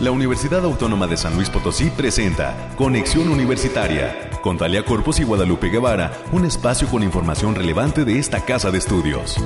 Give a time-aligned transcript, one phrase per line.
[0.00, 5.70] la Universidad Autónoma de San Luis Potosí presenta Conexión Universitaria con Talia Corpus y Guadalupe
[5.70, 9.36] Guevara, un espacio con información relevante de esta casa de estudios.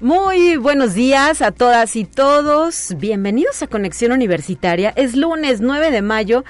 [0.00, 2.94] Muy buenos días a todas y todos.
[2.98, 4.92] Bienvenidos a Conexión Universitaria.
[4.96, 6.44] Es lunes 9 de mayo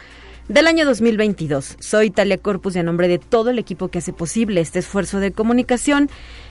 [0.48, 1.76] del año 2022.
[1.80, 5.20] Soy Talia Corpus y a nombre de todo el equipo que hace posible este esfuerzo
[5.20, 6.10] de comunicación,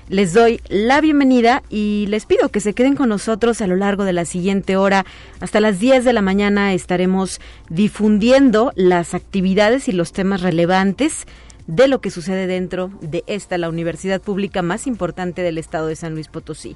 [0.09, 4.03] les doy la bienvenida y les pido que se queden con nosotros a lo largo
[4.03, 5.05] de la siguiente hora.
[5.39, 11.25] Hasta las 10 de la mañana estaremos difundiendo las actividades y los temas relevantes
[11.67, 15.95] de lo que sucede dentro de esta, la universidad pública más importante del estado de
[15.95, 16.75] San Luis Potosí.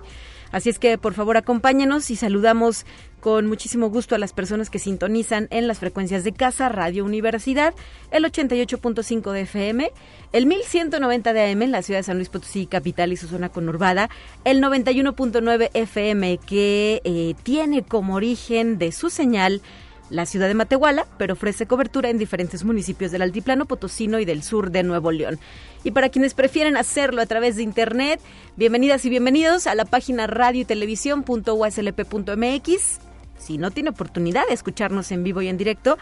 [0.51, 2.85] Así es que por favor acompáñenos y saludamos
[3.25, 7.73] con muchísimo gusto a las personas que sintonizan en las frecuencias de Casa Radio Universidad,
[8.11, 9.91] el 88.5 de FM,
[10.31, 13.49] el 1190 de AM en la ciudad de San Luis Potosí, capital y su zona
[13.49, 14.11] conurbada,
[14.43, 19.63] el 91.9 FM que eh, tiene como origen de su señal
[20.11, 24.43] la ciudad de Matehuala, pero ofrece cobertura en diferentes municipios del Altiplano Potosino y del
[24.43, 25.39] sur de Nuevo León.
[25.83, 28.21] Y para quienes prefieren hacerlo a través de internet,
[28.55, 33.04] bienvenidas y bienvenidos a la página radio y televisión.uslp.mx.
[33.37, 35.97] Si no tiene oportunidad de escucharnos en vivo y en directo,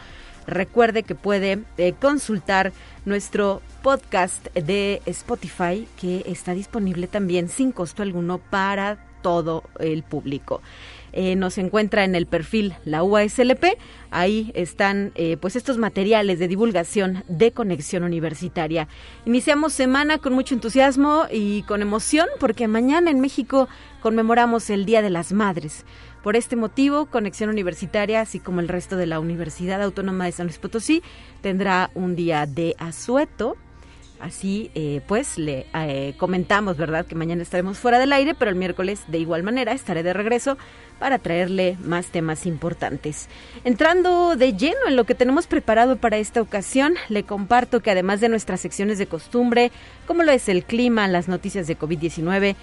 [0.48, 2.72] recuerde que puede eh, consultar
[3.06, 10.62] nuestro podcast de Spotify que está disponible también sin costo alguno para todo el público.
[11.14, 13.78] Eh, nos encuentra en el perfil la UASLP.
[14.10, 18.88] Ahí están eh, pues estos materiales de divulgación de conexión universitaria.
[19.26, 23.70] Iniciamos semana con mucho entusiasmo y con emoción porque mañana en México
[24.02, 25.86] conmemoramos el Día de las Madres.
[26.24, 30.48] Por este motivo, Conexión Universitaria, así como el resto de la Universidad Autónoma de San
[30.48, 31.04] Luis Potosí,
[31.42, 33.58] tendrá un día de asueto
[34.24, 37.06] Así eh, pues le eh, comentamos, ¿verdad?
[37.06, 40.58] Que mañana estaremos fuera del aire, pero el miércoles de igual manera estaré de regreso
[40.98, 43.28] para traerle más temas importantes.
[43.66, 48.22] Entrando de lleno en lo que tenemos preparado para esta ocasión, le comparto que además
[48.22, 49.74] de nuestras secciones de costumbre,
[50.08, 52.56] como lo es el clima, las noticias de COVID-19,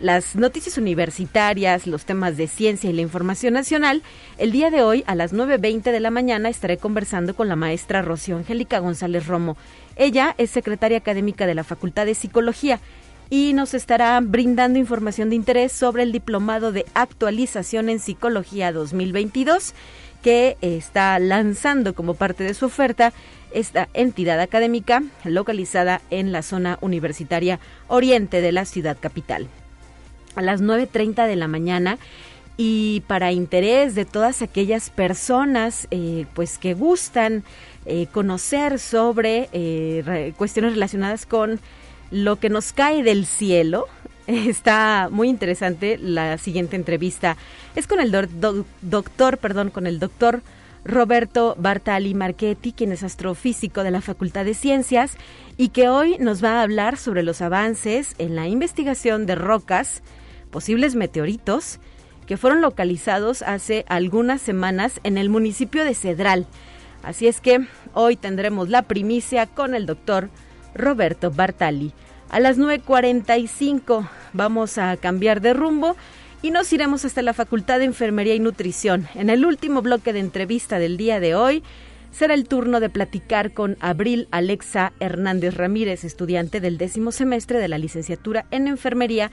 [0.00, 4.02] las noticias universitarias, los temas de ciencia y la información nacional,
[4.36, 8.02] el día de hoy a las 9.20 de la mañana estaré conversando con la maestra
[8.02, 9.56] Rocío Angélica González Romo.
[9.96, 12.80] Ella es secretaria académica de la Facultad de Psicología
[13.30, 19.74] y nos estará brindando información de interés sobre el Diplomado de Actualización en Psicología 2022
[20.22, 23.12] que está lanzando como parte de su oferta
[23.52, 29.48] esta entidad académica localizada en la zona universitaria oriente de la ciudad capital.
[30.36, 31.98] A las 9.30 de la mañana
[32.56, 37.44] y para interés de todas aquellas personas eh, pues que gustan
[37.84, 41.60] eh, conocer sobre eh, cuestiones relacionadas con
[42.10, 43.86] lo que nos cae del cielo.
[44.26, 47.36] Está muy interesante la siguiente entrevista.
[47.74, 48.10] Es con el
[48.80, 50.42] doctor, perdón, con el doctor
[50.86, 55.16] Roberto Bartali Marchetti, quien es astrofísico de la Facultad de Ciencias
[55.56, 60.02] y que hoy nos va a hablar sobre los avances en la investigación de rocas,
[60.56, 61.80] posibles meteoritos,
[62.26, 66.46] que fueron localizados hace algunas semanas en el municipio de Cedral,
[67.02, 70.30] Así es que hoy tendremos la primicia con el doctor
[70.74, 71.92] Roberto Bartali.
[72.30, 75.94] A las 9.45 vamos a cambiar de rumbo
[76.40, 79.08] y nos iremos hasta la Facultad de Enfermería y Nutrición.
[79.14, 81.62] En el último bloque de entrevista del día de hoy
[82.12, 87.68] será el turno de platicar con Abril Alexa Hernández Ramírez, estudiante del décimo semestre de
[87.68, 89.30] la licenciatura en Enfermería,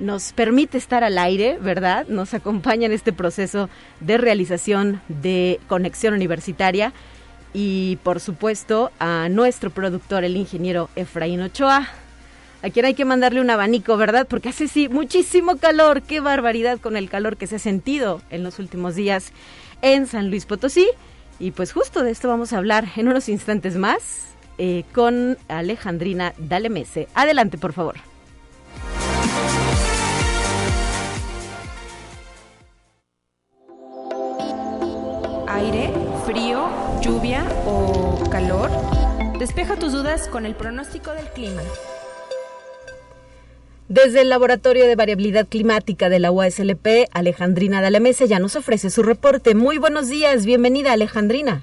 [0.00, 2.06] nos permite estar al aire, ¿verdad?
[2.08, 3.68] Nos acompaña en este proceso
[4.00, 6.92] de realización de conexión universitaria
[7.52, 11.88] y por supuesto a nuestro productor, el ingeniero Efraín Ochoa,
[12.62, 14.26] a quien hay que mandarle un abanico, ¿verdad?
[14.28, 18.42] Porque hace sí muchísimo calor, qué barbaridad con el calor que se ha sentido en
[18.42, 19.32] los últimos días
[19.82, 20.88] en San Luis Potosí.
[21.38, 26.34] Y pues justo de esto vamos a hablar en unos instantes más eh, con Alejandrina
[26.36, 27.08] Dalemese.
[27.14, 28.09] Adelante, por favor.
[35.54, 35.92] Aire,
[36.24, 36.68] frío,
[37.00, 38.70] lluvia o calor?
[39.38, 41.62] Despeja tus dudas con el pronóstico del clima.
[43.88, 49.02] Desde el Laboratorio de Variabilidad Climática de la UASLP, Alejandrina Dalamese ya nos ofrece su
[49.02, 49.56] reporte.
[49.56, 51.62] Muy buenos días, bienvenida Alejandrina.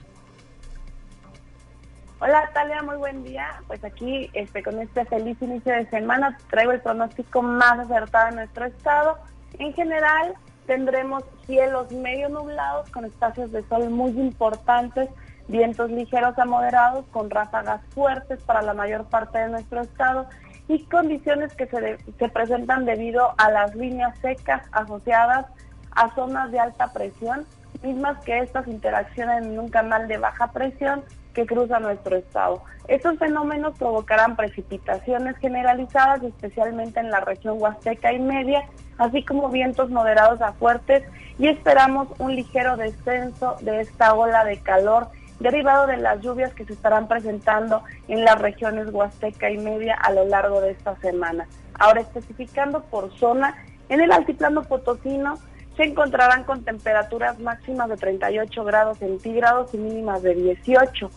[2.20, 3.62] Hola Talia, muy buen día.
[3.68, 8.36] Pues aquí este, con este feliz inicio de semana traigo el pronóstico más acertado de
[8.36, 9.18] nuestro estado.
[9.60, 10.34] En general
[10.68, 15.10] tendremos cielos medio nublados con espacios de sol muy importantes,
[15.48, 20.28] vientos ligeros a moderados con ráfagas fuertes para la mayor parte de nuestro estado
[20.68, 25.46] y condiciones que se, se presentan debido a las líneas secas asociadas
[25.92, 27.46] a zonas de alta presión,
[27.82, 31.04] mismas que estas interaccionan en un canal de baja presión
[31.38, 32.64] que cruza nuestro estado.
[32.88, 38.66] Estos fenómenos provocarán precipitaciones generalizadas, especialmente en la región huasteca y media,
[38.98, 41.04] así como vientos moderados a fuertes
[41.38, 46.66] y esperamos un ligero descenso de esta ola de calor derivado de las lluvias que
[46.66, 51.48] se estarán presentando en las regiones Huasteca y Media a lo largo de esta semana.
[51.76, 55.38] Ahora, especificando por zona, en el altiplano potosino
[55.76, 61.12] se encontrarán con temperaturas máximas de 38 grados centígrados y mínimas de 18.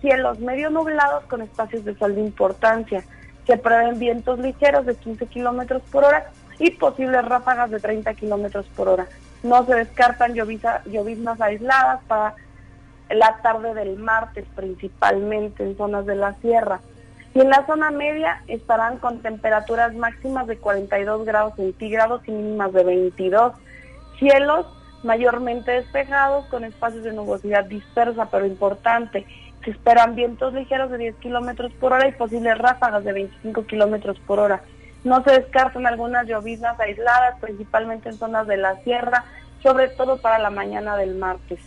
[0.00, 3.04] Cielos medio nublados con espacios de sol de importancia.
[3.46, 8.66] Se prevén vientos ligeros de 15 kilómetros por hora y posibles ráfagas de 30 kilómetros
[8.76, 9.06] por hora.
[9.42, 12.34] No se descartan lloviznas aisladas para
[13.10, 16.80] la tarde del martes principalmente en zonas de la sierra.
[17.34, 22.72] Y en la zona media estarán con temperaturas máximas de 42 grados centígrados y mínimas
[22.72, 23.52] de 22.
[24.18, 24.66] Cielos
[25.02, 29.26] mayormente despejados con espacios de nubosidad dispersa pero importante.
[29.64, 34.18] Se esperan vientos ligeros de 10 kilómetros por hora y posibles ráfagas de 25 kilómetros
[34.20, 34.62] por hora.
[35.04, 39.24] No se descartan algunas lloviznas aisladas, principalmente en zonas de la sierra,
[39.62, 41.60] sobre todo para la mañana del martes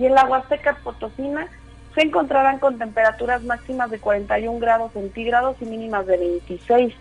[0.00, 1.46] y en la Huasteca Potosina
[1.94, 6.94] se encontrarán con temperaturas máximas de 41 grados centígrados y mínimas de 26.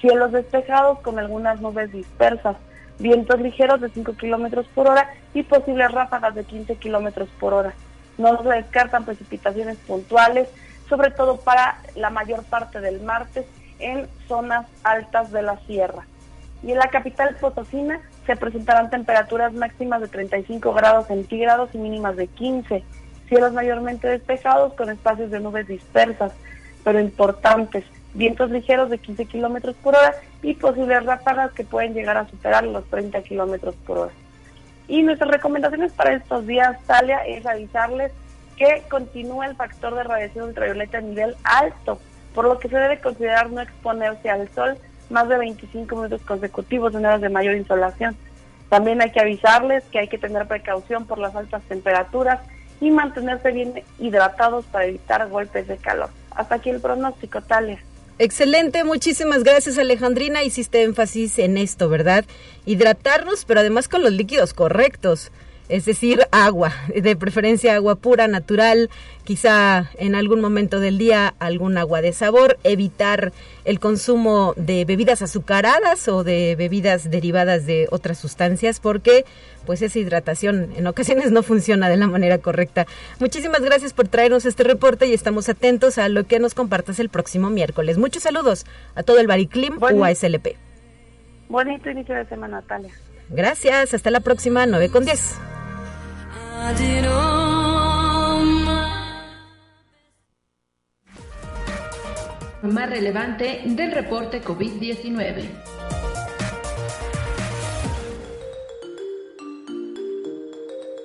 [0.00, 2.56] Cielos despejados con algunas nubes dispersas,
[2.98, 7.74] vientos ligeros de 5 kilómetros por hora y posibles ráfagas de 15 kilómetros por hora.
[8.18, 10.48] No se descartan precipitaciones puntuales,
[10.88, 13.46] sobre todo para la mayor parte del martes
[13.78, 16.06] en zonas altas de la sierra.
[16.62, 22.16] Y en la capital potosina se presentarán temperaturas máximas de 35 grados centígrados y mínimas
[22.16, 22.82] de 15.
[23.28, 26.32] Cielos mayormente despejados con espacios de nubes dispersas,
[26.82, 27.84] pero importantes.
[28.14, 32.64] Vientos ligeros de 15 kilómetros por hora y posibles ráfagas que pueden llegar a superar
[32.64, 34.12] los 30 kilómetros por hora.
[34.88, 38.12] Y nuestras recomendaciones para estos días, Talia, es avisarles
[38.56, 41.98] que continúa el factor de radiación ultravioleta a nivel alto,
[42.34, 44.76] por lo que se debe considerar no exponerse al sol
[45.10, 48.16] más de 25 minutos consecutivos en horas de mayor insolación.
[48.68, 52.40] También hay que avisarles que hay que tener precaución por las altas temperaturas
[52.80, 56.10] y mantenerse bien hidratados para evitar golpes de calor.
[56.34, 57.78] Hasta aquí el pronóstico, Talia.
[58.18, 60.44] Excelente, muchísimas gracias Alejandrina.
[60.44, 62.24] Hiciste énfasis en esto, ¿verdad?
[62.64, 65.32] Hidratarnos, pero además con los líquidos correctos
[65.68, 68.90] es decir, agua, de preferencia agua pura, natural,
[69.24, 73.32] quizá en algún momento del día algún agua de sabor, evitar
[73.64, 79.24] el consumo de bebidas azucaradas o de bebidas derivadas de otras sustancias porque
[79.64, 82.86] pues esa hidratación en ocasiones no funciona de la manera correcta.
[83.18, 87.08] Muchísimas gracias por traernos este reporte y estamos atentos a lo que nos compartas el
[87.08, 87.96] próximo miércoles.
[87.96, 90.56] Muchos saludos a todo el Bariclim UASLP.
[91.48, 92.92] Bonito inicio de semana, Natalia.
[93.30, 95.53] Gracias, hasta la próxima, 9 con 10.
[102.62, 105.44] Más relevante del reporte COVID-19.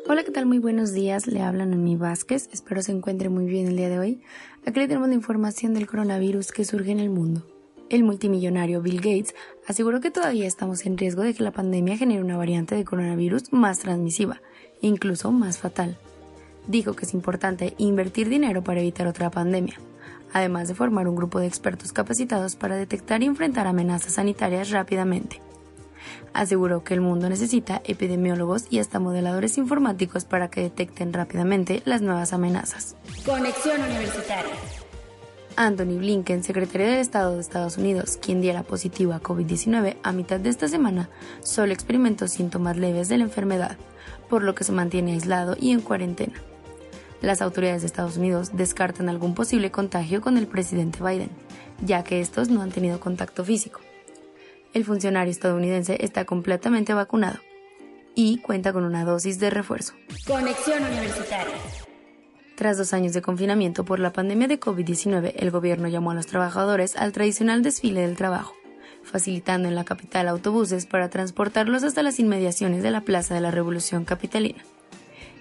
[0.08, 0.46] Hola, ¿qué tal?
[0.46, 1.28] Muy buenos días.
[1.28, 2.48] Le hablan a mi Vázquez.
[2.54, 4.22] Espero se encuentre muy bien el día de hoy.
[4.66, 7.46] Aquí le tenemos la información del coronavirus que surge en el mundo.
[7.90, 9.36] El multimillonario Bill Gates
[9.68, 13.52] aseguró que todavía estamos en riesgo de que la pandemia genere una variante de coronavirus
[13.52, 14.42] más transmisiva,
[14.82, 15.98] incluso más fatal.
[16.68, 19.80] Dijo que es importante invertir dinero para evitar otra pandemia,
[20.34, 25.42] además de formar un grupo de expertos capacitados para detectar y enfrentar amenazas sanitarias rápidamente.
[26.34, 32.02] Aseguró que el mundo necesita epidemiólogos y hasta modeladores informáticos para que detecten rápidamente las
[32.02, 32.96] nuevas amenazas.
[33.26, 34.54] Conexión Universitaria.
[35.56, 40.40] Anthony Blinken, secretario de Estado de Estados Unidos, quien diera positivo a COVID-19 a mitad
[40.40, 41.10] de esta semana,
[41.42, 43.76] solo experimentó síntomas leves de la enfermedad,
[44.30, 46.34] por lo que se mantiene aislado y en cuarentena.
[47.22, 51.30] Las autoridades de Estados Unidos descartan algún posible contagio con el presidente Biden,
[51.84, 53.82] ya que estos no han tenido contacto físico.
[54.74, 57.40] El funcionario estadounidense está completamente vacunado
[58.16, 59.94] y cuenta con una dosis de refuerzo.
[60.28, 61.56] Conexión Universitaria.
[62.56, 66.28] Tras dos años de confinamiento por la pandemia de COVID-19, el gobierno llamó a los
[66.28, 68.54] trabajadores al tradicional desfile del trabajo,
[69.04, 73.52] facilitando en la capital autobuses para transportarlos hasta las inmediaciones de la Plaza de la
[73.52, 74.64] Revolución Capitalina.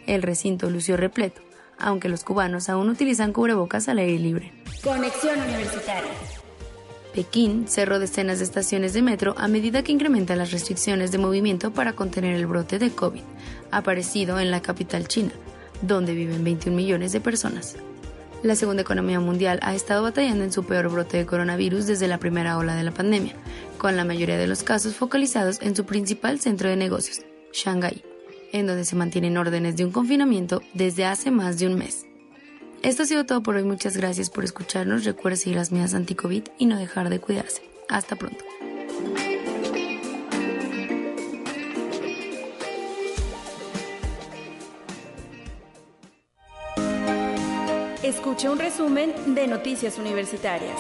[0.06, 1.42] El recinto lució repleto,
[1.78, 4.52] aunque los cubanos aún utilizan cubrebocas al aire libre.
[4.82, 6.10] Conexión Universitaria.
[7.14, 11.72] Pekín cerró decenas de estaciones de metro a medida que incrementan las restricciones de movimiento
[11.72, 13.22] para contener el brote de COVID,
[13.70, 15.32] aparecido en la capital china,
[15.82, 17.76] donde viven 21 millones de personas.
[18.42, 22.18] La segunda economía mundial ha estado batallando en su peor brote de coronavirus desde la
[22.18, 23.34] primera ola de la pandemia,
[23.78, 28.04] con la mayoría de los casos focalizados en su principal centro de negocios, Shanghái,
[28.52, 32.06] en donde se mantienen órdenes de un confinamiento desde hace más de un mes.
[32.82, 33.64] Esto ha sido todo por hoy.
[33.64, 35.04] Muchas gracias por escucharnos.
[35.04, 37.62] Recuerda seguir las medidas anti-COVID y no dejar de cuidarse.
[37.88, 38.44] Hasta pronto.
[48.08, 50.74] Escucha un resumen de Noticias Universitarias.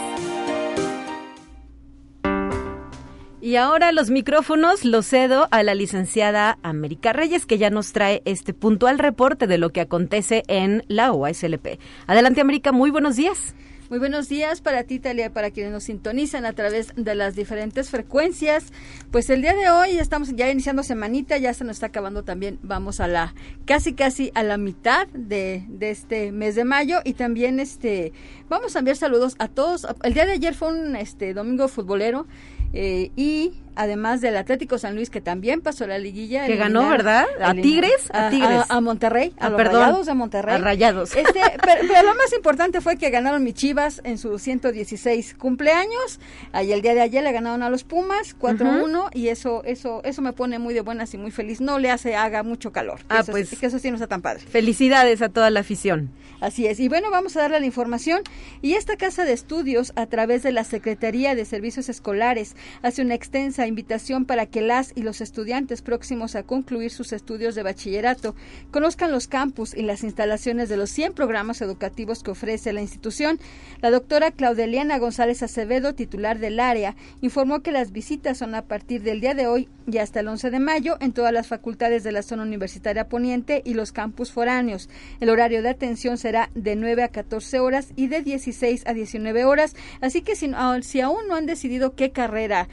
[3.42, 8.22] Y ahora los micrófonos los cedo a la licenciada América Reyes, que ya nos trae
[8.24, 11.78] este puntual reporte de lo que acontece en la OASLP.
[12.06, 13.54] Adelante, América, muy buenos días.
[13.90, 17.88] Muy buenos días para ti, Talia, para quienes nos sintonizan a través de las diferentes
[17.88, 18.66] frecuencias.
[19.10, 22.22] Pues el día de hoy ya estamos ya iniciando semanita, ya se nos está acabando
[22.22, 22.58] también.
[22.62, 27.60] Vamos a la casi casi a la mitad de, este mes de mayo y también
[27.60, 28.12] este
[28.50, 29.86] vamos a enviar saludos a todos.
[30.02, 32.26] El día de ayer fue un este domingo futbolero
[32.74, 36.46] eh, y además del Atlético San Luis que también pasó la liguilla.
[36.46, 37.26] Que ganó, ¿verdad?
[37.40, 38.10] ¿A Tigres?
[38.12, 38.64] A, Tigres.
[38.68, 40.56] A, Monterrey, a, ah, los Rayados de Monterrey.
[40.56, 41.14] A Rayados.
[41.14, 46.18] Este, pero, lo más importante fue que ganaron mis Chivas en su 116 cumpleaños.
[46.52, 50.22] Ahí el día de ayer le ganaron a los Pumas 4-1 y eso eso eso
[50.22, 51.60] me pone muy de buenas y muy feliz.
[51.60, 53.00] No le hace haga mucho calor.
[53.08, 54.40] Ah, eso, pues que eso sí no está tan padre.
[54.40, 56.10] Felicidades a toda la afición.
[56.40, 56.78] Así es.
[56.80, 58.22] Y bueno, vamos a darle la información.
[58.62, 63.14] Y esta casa de estudios, a través de la Secretaría de Servicios Escolares, hace una
[63.14, 68.34] extensa invitación para que las y los estudiantes próximos a concluir sus estudios de bachillerato
[68.70, 73.38] conozcan los campus y las instalaciones de los 100 programas educativos que ofrece la institución.
[73.80, 79.02] La doctora Claudeliana González Acevedo, titular del área, informó que las visitas son a partir
[79.02, 82.12] del día de hoy y hasta el 11 de mayo en todas las facultades de
[82.12, 84.88] la zona universitaria poniente y los campus foráneos.
[85.20, 89.44] El horario de atención será de 9 a 14 horas y de 16 a 19
[89.44, 90.50] horas, así que si,
[90.82, 92.68] si aún no han decidido qué carrera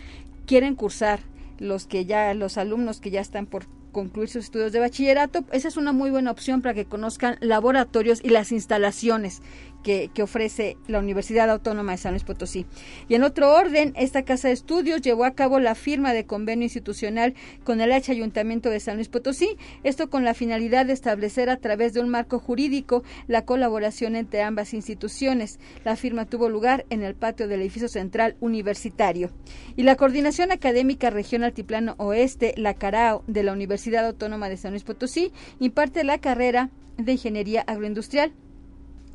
[0.45, 1.19] quieren cursar
[1.57, 5.69] los que ya los alumnos que ya están por concluir sus estudios de bachillerato, esa
[5.69, 9.41] es una muy buena opción para que conozcan laboratorios y las instalaciones
[9.85, 12.65] que, ofrece la Universidad Autónoma de San Luis Potosí.
[13.07, 16.63] Y en otro orden, esta Casa de Estudios llevó a cabo la firma de convenio
[16.63, 21.51] institucional con el H Ayuntamiento de San Luis Potosí, esto con la finalidad de establecer
[21.51, 25.59] a través de un marco jurídico la colaboración entre ambas instituciones.
[25.83, 29.29] La firma tuvo lugar en el patio del edificio central universitario.
[29.75, 34.71] Y la Coordinación Académica Región Altiplano Oeste, la CARAO, de la Universidad Autónoma de San
[34.71, 38.33] Luis Potosí, imparte la carrera de Ingeniería Agroindustrial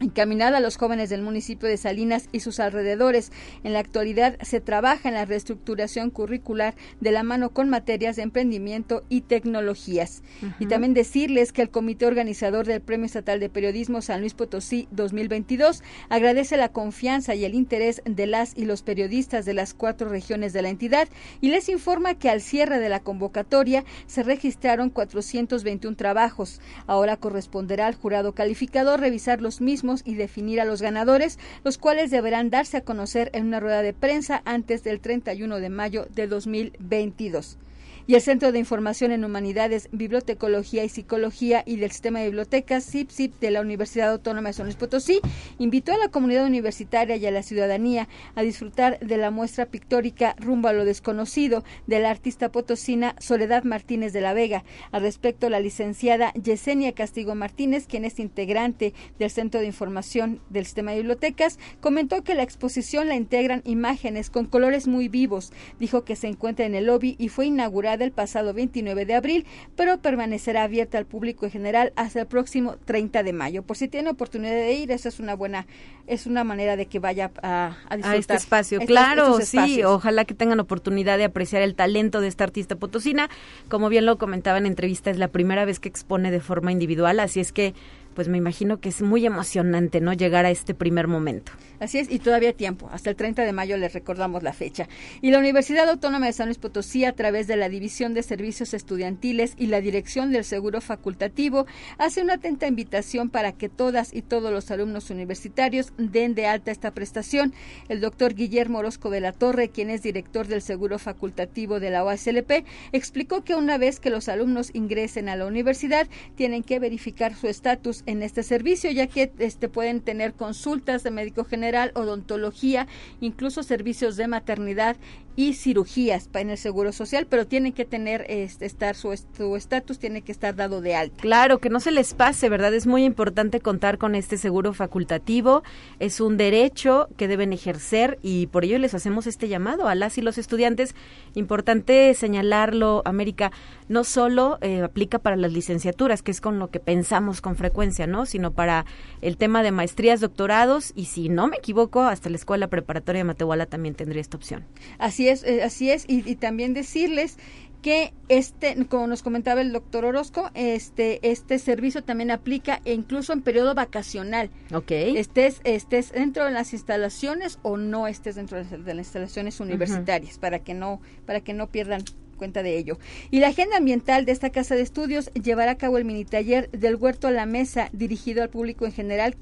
[0.00, 3.30] encaminada a los jóvenes del municipio de Salinas y sus alrededores.
[3.64, 8.22] En la actualidad se trabaja en la reestructuración curricular de la mano con materias de
[8.22, 10.22] emprendimiento y tecnologías.
[10.58, 14.88] Y también decirles que el comité organizador del Premio Estatal de Periodismo San Luis Potosí
[14.90, 20.08] 2022 agradece la confianza y el interés de las y los periodistas de las cuatro
[20.08, 21.08] regiones de la entidad
[21.40, 26.60] y les informa que al cierre de la convocatoria se registraron 421 trabajos.
[26.86, 32.10] Ahora corresponderá al jurado calificador revisar los mismos y definir a los ganadores, los cuales
[32.10, 36.26] deberán darse a conocer en una rueda de prensa antes del 31 de mayo de
[36.26, 37.58] 2022
[38.06, 42.84] y el Centro de Información en Humanidades, Bibliotecología y Psicología y del Sistema de Bibliotecas,
[42.84, 45.20] CIPSIP, de la Universidad Autónoma de San Potosí,
[45.58, 50.34] invitó a la comunidad universitaria y a la ciudadanía a disfrutar de la muestra pictórica
[50.38, 54.64] Rumbo a lo Desconocido de la artista potosina Soledad Martínez de la Vega.
[54.92, 60.64] Al respecto, la licenciada Yesenia Castigo Martínez, quien es integrante del Centro de Información del
[60.64, 65.52] Sistema de Bibliotecas, comentó que la exposición la integran imágenes con colores muy vivos.
[65.78, 69.46] Dijo que se encuentra en el lobby y fue inaugurada del pasado 29 de abril,
[69.76, 73.62] pero permanecerá abierta al público en general hasta el próximo 30 de mayo.
[73.62, 75.66] Por si tiene oportunidad de ir, esa es una buena,
[76.08, 78.14] es una manera de que vaya a, a disfrutar.
[78.14, 82.44] A este espacio, claro, sí, ojalá que tengan oportunidad de apreciar el talento de esta
[82.44, 83.30] artista potosina.
[83.68, 87.20] Como bien lo comentaba en entrevista, es la primera vez que expone de forma individual,
[87.20, 87.74] así es que
[88.14, 90.12] pues me imagino que es muy emocionante, ¿no?
[90.12, 91.52] Llegar a este primer momento.
[91.80, 94.86] Así es, y todavía tiempo, hasta el 30 de mayo les recordamos la fecha.
[95.22, 98.74] Y la Universidad Autónoma de San Luis Potosí, a través de la División de Servicios
[98.74, 104.20] Estudiantiles y la Dirección del Seguro Facultativo, hace una atenta invitación para que todas y
[104.20, 107.54] todos los alumnos universitarios den de alta esta prestación.
[107.88, 112.04] El doctor Guillermo Orozco de la Torre, quien es director del Seguro Facultativo de la
[112.04, 117.34] OASLP, explicó que una vez que los alumnos ingresen a la universidad, tienen que verificar
[117.34, 122.86] su estatus en este servicio, ya que este, pueden tener consultas de médico general odontología,
[123.20, 124.96] incluso servicios de maternidad
[125.36, 130.22] y cirugías en el Seguro Social, pero tienen que tener este, estar su estatus tiene
[130.22, 131.16] que estar dado de alta.
[131.20, 132.74] Claro, que no se les pase, ¿verdad?
[132.74, 135.62] Es muy importante contar con este seguro facultativo,
[135.98, 140.18] es un derecho que deben ejercer y por ello les hacemos este llamado a las
[140.18, 140.94] y los estudiantes.
[141.34, 143.52] Importante señalarlo, América,
[143.88, 148.06] no solo eh, aplica para las licenciaturas, que es con lo que pensamos con frecuencia,
[148.06, 148.26] ¿no?
[148.26, 148.84] Sino para
[149.20, 153.24] el tema de maestrías, doctorados y si no me equivoco, hasta la escuela preparatoria de
[153.24, 154.64] Matehuala también tendría esta opción.
[154.98, 157.36] Así es, eh, así es, y, también decirles
[157.82, 163.32] que este, como nos comentaba el doctor Orozco, este, este servicio también aplica e incluso
[163.32, 164.50] en periodo vacacional.
[164.74, 164.90] Ok.
[164.90, 170.58] Estés, estés dentro de las instalaciones o no estés dentro de las instalaciones universitarias, para
[170.58, 172.04] que no, para que no pierdan
[172.40, 172.98] cuenta de ello.
[173.30, 176.70] Y la agenda ambiental de esta casa de estudios llevará a cabo el mini taller
[176.70, 179.36] del huerto a la mesa dirigido al público en general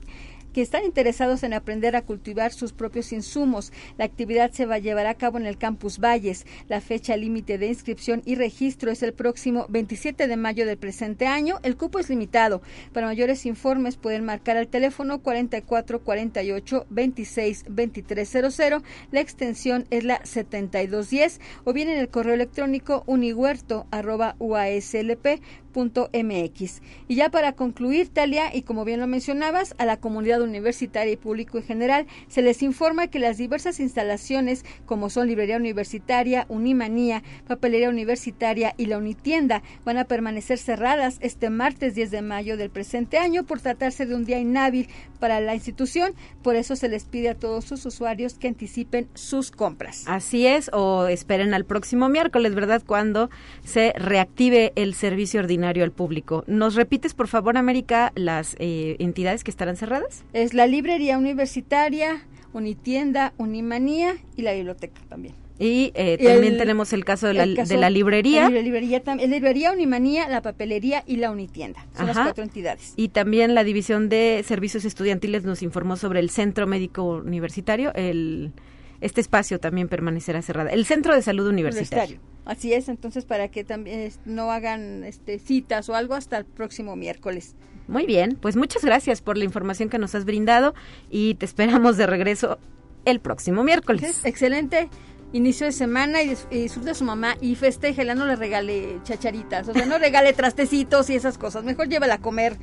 [0.53, 3.73] que están interesados en aprender a cultivar sus propios insumos.
[3.97, 6.47] La actividad se va a llevar a cabo en el Campus Valles.
[6.69, 11.27] La fecha límite de inscripción y registro es el próximo 27 de mayo del presente
[11.27, 11.59] año.
[11.63, 12.63] El cupo es limitado.
[12.93, 18.83] Para mayores informes pueden marcar al teléfono 44 48 26 2300.
[19.11, 25.41] La extensión es la 7210 o bien en el correo electrónico unihuerto@uaslp
[25.85, 26.83] MX.
[27.07, 31.17] Y ya para concluir, Talia, y como bien lo mencionabas, a la comunidad universitaria y
[31.17, 37.23] público en general, se les informa que las diversas instalaciones, como son Librería Universitaria, Unimanía,
[37.47, 42.71] Papelería Universitaria y la Unitienda, van a permanecer cerradas este martes 10 de mayo del
[42.71, 44.89] presente año por tratarse de un día inhábil
[45.21, 46.15] para la institución.
[46.43, 50.05] Por eso se les pide a todos sus usuarios que anticipen sus compras.
[50.07, 52.83] Así es, o esperen al próximo miércoles, ¿verdad?
[52.85, 53.31] Cuando
[53.65, 56.45] se reactive el servicio ordinario al público.
[56.47, 60.25] ¿Nos repites, por favor, América, las eh, entidades que estarán cerradas?
[60.33, 65.35] Es la librería universitaria, Unitienda, Unimanía y la biblioteca también.
[65.59, 68.49] Y eh, también tenemos el caso de la, de la librería.
[68.49, 71.85] La librería, la librería Unimanía, la papelería y la Unitienda.
[71.97, 72.93] Son las cuatro entidades.
[72.97, 77.93] Y también la División de Servicios Estudiantiles nos informó sobre el Centro Médico Universitario.
[77.95, 78.53] El,
[79.01, 80.71] este espacio también permanecerá cerrado.
[80.71, 82.19] El Centro de Salud Universitario.
[82.45, 86.97] Así es, entonces para que también no hagan este, citas o algo hasta el próximo
[86.97, 87.55] miércoles.
[87.89, 90.75] Muy bien, pues muchas gracias por la información que nos has brindado
[91.11, 92.59] y te esperamos de regreso
[93.05, 94.25] el próximo miércoles.
[94.25, 94.89] Excelente
[95.33, 99.75] inicio de semana y, disfrute a su mamá y festéjela, no le regale chacharitas, o
[99.75, 102.57] sea, no regale trastecitos y esas cosas, mejor llévala a comer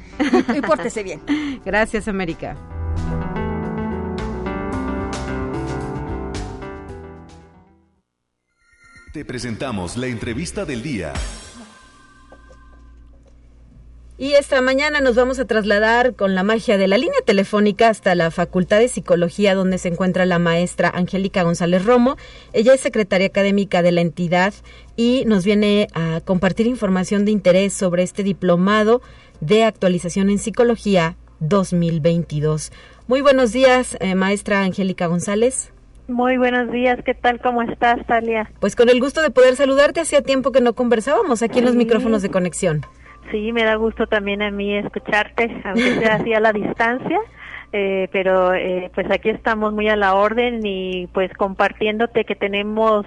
[0.56, 1.22] y pórtese bien.
[1.66, 2.56] Gracias, América.
[9.16, 11.14] Te presentamos la entrevista del día.
[14.18, 18.14] Y esta mañana nos vamos a trasladar con la magia de la línea telefónica hasta
[18.14, 22.18] la Facultad de Psicología donde se encuentra la maestra Angélica González Romo.
[22.52, 24.54] Ella es secretaria académica de la entidad
[24.98, 29.02] y nos viene a compartir información de interés sobre este diplomado
[29.40, 32.74] de actualización en psicología 2022.
[33.08, 35.72] Muy buenos días, eh, maestra Angélica González.
[36.08, 37.40] Muy buenos días, ¿qué tal?
[37.40, 38.50] ¿Cómo estás, Talia?
[38.60, 41.76] Pues con el gusto de poder saludarte, hacía tiempo que no conversábamos aquí en los
[41.76, 42.82] micrófonos de conexión.
[43.32, 47.20] Sí, me da gusto también a mí escucharte, aunque sea así a la distancia.
[47.74, 53.06] Eh, pero eh, pues aquí estamos muy a la orden y pues compartiéndote que tenemos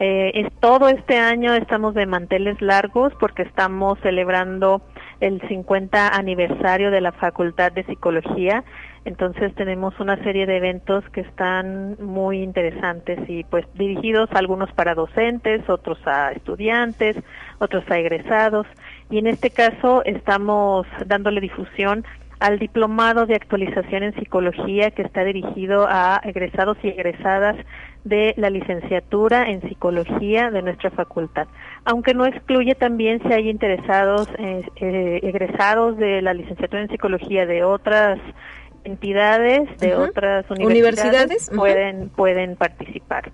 [0.00, 4.82] eh, es todo este año estamos de manteles largos porque estamos celebrando
[5.20, 8.64] el 50 aniversario de la Facultad de Psicología
[9.04, 14.94] entonces tenemos una serie de eventos que están muy interesantes y pues dirigidos algunos para
[14.94, 17.16] docentes, otros a estudiantes,
[17.58, 18.66] otros a egresados.
[19.10, 22.04] Y en este caso estamos dándole difusión
[22.38, 27.56] al diplomado de actualización en psicología que está dirigido a egresados y egresadas
[28.04, 31.46] de la licenciatura en psicología de nuestra facultad,
[31.84, 37.46] aunque no excluye también si hay interesados, eh, eh, egresados de la licenciatura en psicología
[37.46, 38.18] de otras
[38.84, 43.30] entidades de otras universidades, pueden, pueden participar.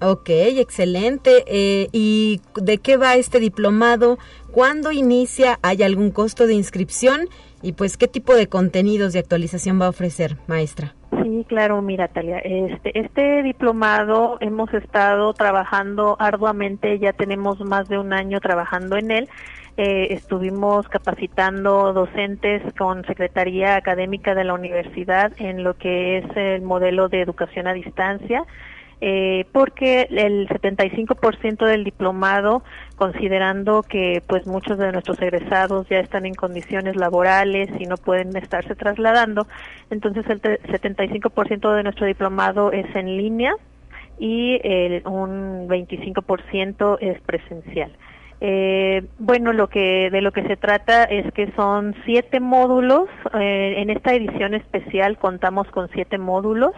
[0.00, 1.44] Ok, excelente.
[1.46, 4.18] Eh, ¿Y de qué va este diplomado?
[4.50, 5.58] ¿Cuándo inicia?
[5.62, 7.28] ¿Hay algún costo de inscripción?
[7.64, 10.94] y pues qué tipo de contenidos de actualización va a ofrecer, maestra.
[11.22, 17.98] Sí, claro, mira, Talia, este, este diplomado hemos estado trabajando arduamente, ya tenemos más de
[17.98, 19.28] un año trabajando en él.
[19.76, 26.62] Eh, estuvimos capacitando docentes con Secretaría Académica de la Universidad en lo que es el
[26.62, 28.44] modelo de educación a distancia
[29.00, 32.62] eh, porque el 75% del diplomado,
[32.96, 38.34] considerando que pues muchos de nuestros egresados ya están en condiciones laborales y no pueden
[38.36, 39.46] estarse trasladando,
[39.90, 43.54] entonces el 75% de nuestro diplomado es en línea
[44.18, 47.92] y el, un 25% es presencial.
[48.46, 53.08] Eh, bueno, de lo que se trata es que son siete módulos.
[53.40, 56.72] Eh, en esta edición especial contamos con siete módulos.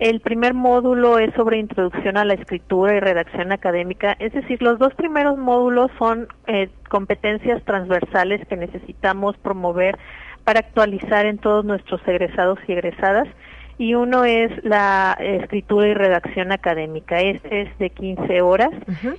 [0.00, 4.80] El primer módulo es sobre introducción a la escritura y redacción académica, es decir, los
[4.80, 9.96] dos primeros módulos son eh, competencias transversales que necesitamos promover
[10.42, 13.28] para actualizar en todos nuestros egresados y egresadas
[13.78, 17.20] y uno es la escritura y redacción académica.
[17.20, 18.70] Este es de 15 horas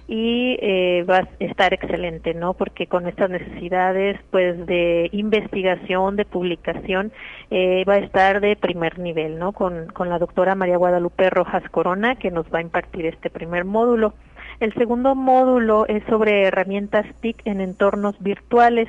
[0.07, 2.53] y eh, va a estar excelente, ¿no?
[2.53, 7.11] Porque con estas necesidades, pues, de investigación, de publicación,
[7.51, 9.51] eh, va a estar de primer nivel, ¿no?
[9.51, 13.65] Con, con la doctora María Guadalupe Rojas Corona, que nos va a impartir este primer
[13.65, 14.13] módulo.
[14.59, 18.87] El segundo módulo es sobre herramientas TIC en entornos virtuales.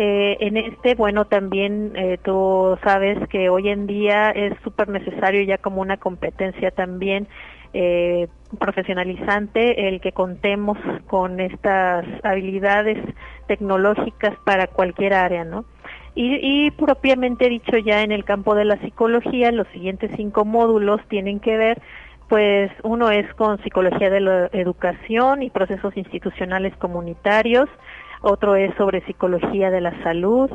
[0.00, 5.42] Eh, en este, bueno, también eh, tú sabes que hoy en día es súper necesario
[5.42, 7.26] ya como una competencia también
[7.74, 8.28] eh,
[8.60, 12.96] profesionalizante el que contemos con estas habilidades
[13.48, 15.64] tecnológicas para cualquier área, ¿no?
[16.14, 21.00] Y, y, propiamente dicho ya en el campo de la psicología, los siguientes cinco módulos
[21.08, 21.82] tienen que ver,
[22.28, 27.68] pues uno es con psicología de la educación y procesos institucionales comunitarios,
[28.20, 30.50] otro es sobre psicología de la salud,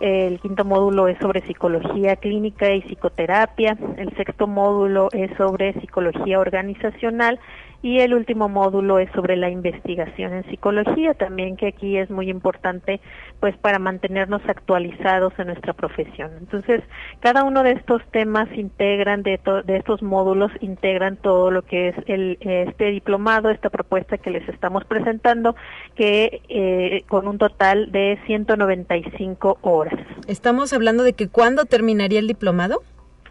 [0.00, 6.38] el quinto módulo es sobre psicología clínica y psicoterapia, el sexto módulo es sobre psicología
[6.38, 7.38] organizacional
[7.86, 12.28] y el último módulo es sobre la investigación en psicología, también que aquí es muy
[12.28, 13.00] importante
[13.38, 16.32] pues para mantenernos actualizados en nuestra profesión.
[16.36, 16.82] Entonces,
[17.20, 21.94] cada uno de estos temas integran, de, de estos módulos integran todo lo que es
[22.08, 25.54] el, este diplomado, esta propuesta que les estamos presentando,
[25.94, 29.94] que eh, con un total de 195 horas.
[30.26, 32.82] Estamos hablando de que cuándo terminaría el diplomado?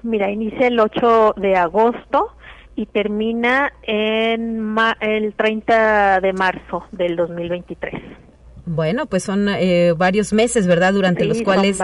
[0.02, 2.32] Mira, inicia el 8 de agosto
[2.75, 7.93] y termina en el 30 de marzo del 2023.
[8.67, 10.93] Bueno, pues son eh, varios meses, ¿verdad?
[10.93, 11.77] Durante los cuales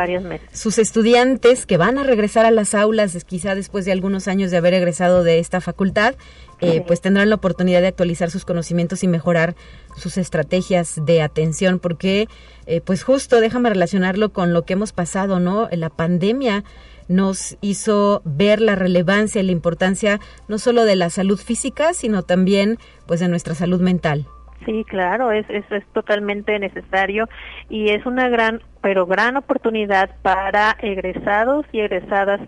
[0.51, 4.57] sus estudiantes que van a regresar a las aulas, quizá después de algunos años de
[4.57, 6.15] haber egresado de esta facultad,
[6.59, 9.55] eh, pues tendrán la oportunidad de actualizar sus conocimientos y mejorar
[9.95, 12.27] sus estrategias de atención, porque,
[12.65, 15.69] eh, pues justo, déjame relacionarlo con lo que hemos pasado, ¿no?
[15.71, 16.63] La pandemia
[17.11, 22.23] nos hizo ver la relevancia y la importancia no solo de la salud física, sino
[22.23, 24.25] también pues de nuestra salud mental.
[24.65, 27.27] Sí, claro, es, es, es, totalmente necesario
[27.67, 32.41] y es una gran, pero gran oportunidad para egresados y egresadas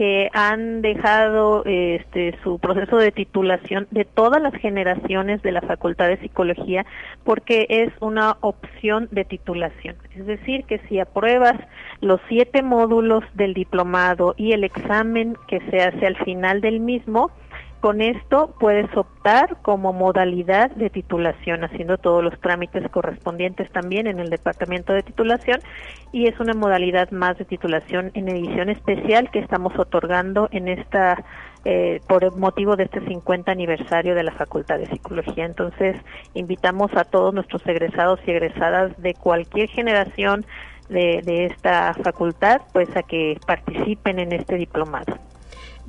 [0.00, 6.08] que han dejado este, su proceso de titulación de todas las generaciones de la Facultad
[6.08, 6.86] de Psicología
[7.22, 9.96] porque es una opción de titulación.
[10.16, 11.52] Es decir, que si apruebas
[12.00, 17.30] los siete módulos del diplomado y el examen que se hace al final del mismo,
[17.80, 24.20] con esto puedes optar como modalidad de titulación, haciendo todos los trámites correspondientes también en
[24.20, 25.60] el departamento de titulación
[26.12, 31.24] y es una modalidad más de titulación en edición especial que estamos otorgando en esta
[31.64, 35.44] eh, por motivo de este 50 aniversario de la Facultad de Psicología.
[35.44, 35.96] Entonces,
[36.34, 40.44] invitamos a todos nuestros egresados y egresadas de cualquier generación
[40.88, 45.29] de, de esta facultad, pues a que participen en este diplomado.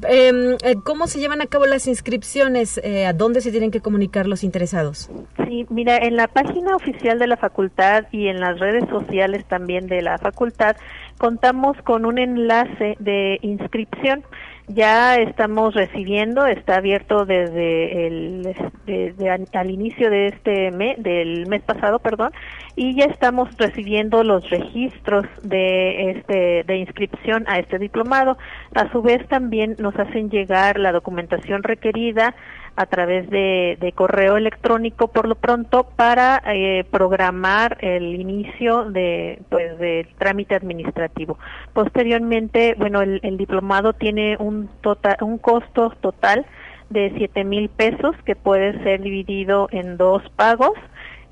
[0.07, 2.79] Em, eh, ¿Cómo se llevan a cabo las inscripciones?
[2.83, 5.09] Eh, ¿A dónde se tienen que comunicar los interesados?
[5.47, 9.87] Sí, mira, en la página oficial de la facultad y en las redes sociales también
[9.87, 10.75] de la facultad
[11.17, 14.23] contamos con un enlace de inscripción
[14.67, 21.61] ya estamos recibiendo, está abierto desde el desde al, inicio de este mes, del mes
[21.61, 22.31] pasado, perdón,
[22.75, 28.37] y ya estamos recibiendo los registros de este de inscripción a este diplomado.
[28.75, 32.35] A su vez también nos hacen llegar la documentación requerida
[32.81, 39.77] a través de, correo electrónico por lo pronto para eh, programar el inicio de pues
[39.77, 41.37] del trámite administrativo.
[41.73, 46.45] Posteriormente, bueno, el, diplomado tiene un total un costo total
[46.89, 50.73] de siete mil pesos que puede ser dividido en dos pagos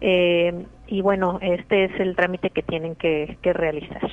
[0.01, 4.09] eh, y bueno, este es el trámite que tienen que realizar.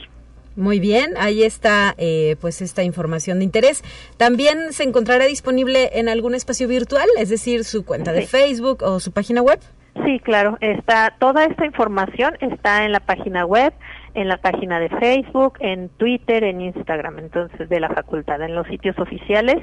[0.56, 3.84] Muy bien, ahí está eh, pues esta información de interés.
[4.16, 8.98] También se encontrará disponible en algún espacio virtual, es decir, su cuenta de Facebook o
[8.98, 9.60] su página web.
[10.04, 13.72] Sí, claro, está toda esta información está en la página web,
[14.14, 18.66] en la página de Facebook, en Twitter, en Instagram, entonces de la facultad, en los
[18.66, 19.56] sitios oficiales,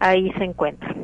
[0.00, 0.94] ahí se encuentra.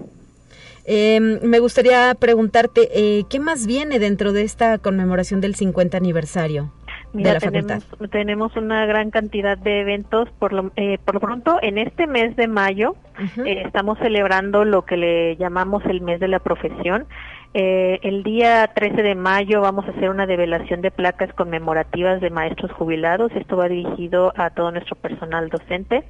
[0.84, 6.72] Eh, me gustaría preguntarte, eh, ¿qué más viene dentro de esta conmemoración del 50 aniversario?
[7.12, 10.28] Mira, tenemos, tenemos una gran cantidad de eventos.
[10.38, 12.96] Por lo, eh, por lo pronto, en este mes de mayo
[13.44, 17.06] eh, estamos celebrando lo que le llamamos el mes de la profesión.
[17.54, 22.28] Eh, el día 13 de mayo vamos a hacer una develación de placas conmemorativas de
[22.28, 23.32] maestros jubilados.
[23.34, 26.04] Esto va dirigido a todo nuestro personal docente.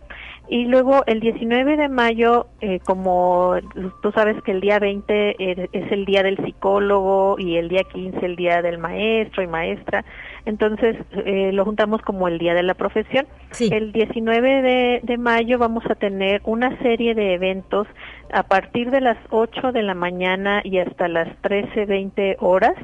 [0.48, 3.54] Y luego el 19 de mayo, eh, como
[4.02, 5.36] tú sabes que el día 20
[5.72, 10.04] es el día del psicólogo y el día 15 el día del maestro y maestra,
[10.48, 13.26] entonces eh, lo juntamos como el día de la profesión.
[13.60, 17.86] El 19 de, de mayo vamos a tener una serie de eventos
[18.32, 22.74] a partir de las 8 de la mañana y hasta las 13.20 horas.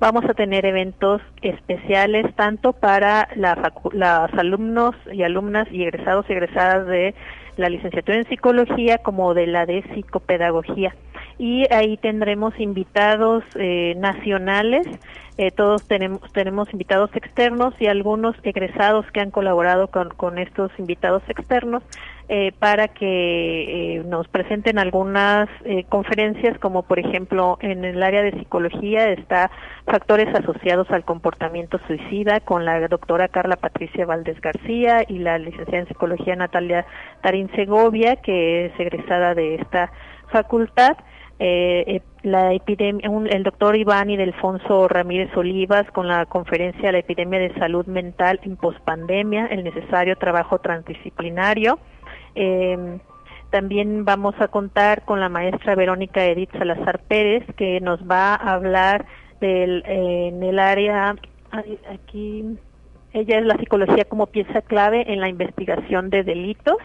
[0.00, 6.32] Vamos a tener eventos especiales tanto para la los alumnos y alumnas y egresados y
[6.32, 7.14] egresadas de
[7.56, 10.94] la licenciatura en psicología como de la de psicopedagogía.
[11.38, 14.86] Y ahí tendremos invitados eh, nacionales,
[15.36, 21.22] eh, todos tenemos, tenemos invitados externos y algunos egresados que han colaborado con, estos invitados
[21.28, 21.82] externos
[22.28, 25.48] eh, para que nos presenten algunas
[25.88, 29.50] conferencias, como por ejemplo en el área de psicología está
[29.86, 35.80] factores asociados al comportamiento suicida con la doctora Carla Patricia Valdés García y la licenciada
[35.80, 36.86] en psicología Natalia
[37.22, 39.92] Tarín Segovia, que es egresada de esta
[40.30, 40.96] facultad
[41.38, 46.98] eh, eh, la epidemia, el doctor Iván y Delfonso Ramírez Olivas con la conferencia La
[46.98, 51.78] epidemia de salud mental en pospandemia, el necesario trabajo transdisciplinario.
[52.34, 52.98] Eh,
[53.50, 58.54] también vamos a contar con la maestra Verónica Edith Salazar Pérez, que nos va a
[58.54, 59.06] hablar
[59.40, 61.14] del, eh, en el área,
[61.92, 62.58] aquí
[63.14, 66.76] ella es la psicología como pieza clave en la investigación de delitos.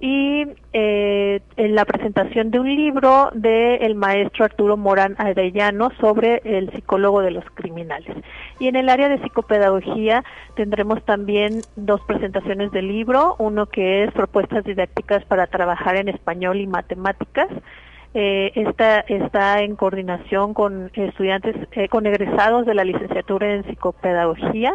[0.00, 6.40] Y eh, en la presentación de un libro del el maestro Arturo Morán Arellano sobre
[6.44, 8.16] el psicólogo de los criminales.
[8.58, 10.24] Y en el área de psicopedagogía
[10.56, 16.60] tendremos también dos presentaciones del libro, uno que es propuestas didácticas para trabajar en español
[16.60, 17.48] y matemáticas,
[18.14, 24.74] eh, esta está en coordinación con estudiantes, eh, con egresados de la licenciatura en psicopedagogía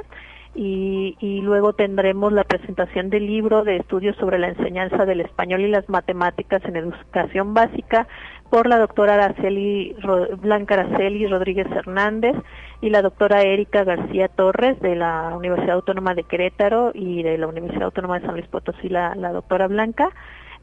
[0.56, 5.62] y, y, luego tendremos la presentación del libro de estudios sobre la enseñanza del español
[5.62, 8.08] y las matemáticas en educación básica
[8.54, 9.96] por la doctora Araceli,
[10.40, 12.36] Blanca Araceli Rodríguez Hernández
[12.82, 17.48] y la doctora Erika García Torres de la Universidad Autónoma de Querétaro y de la
[17.48, 20.10] Universidad Autónoma de San Luis Potosí, la, doctora Blanca.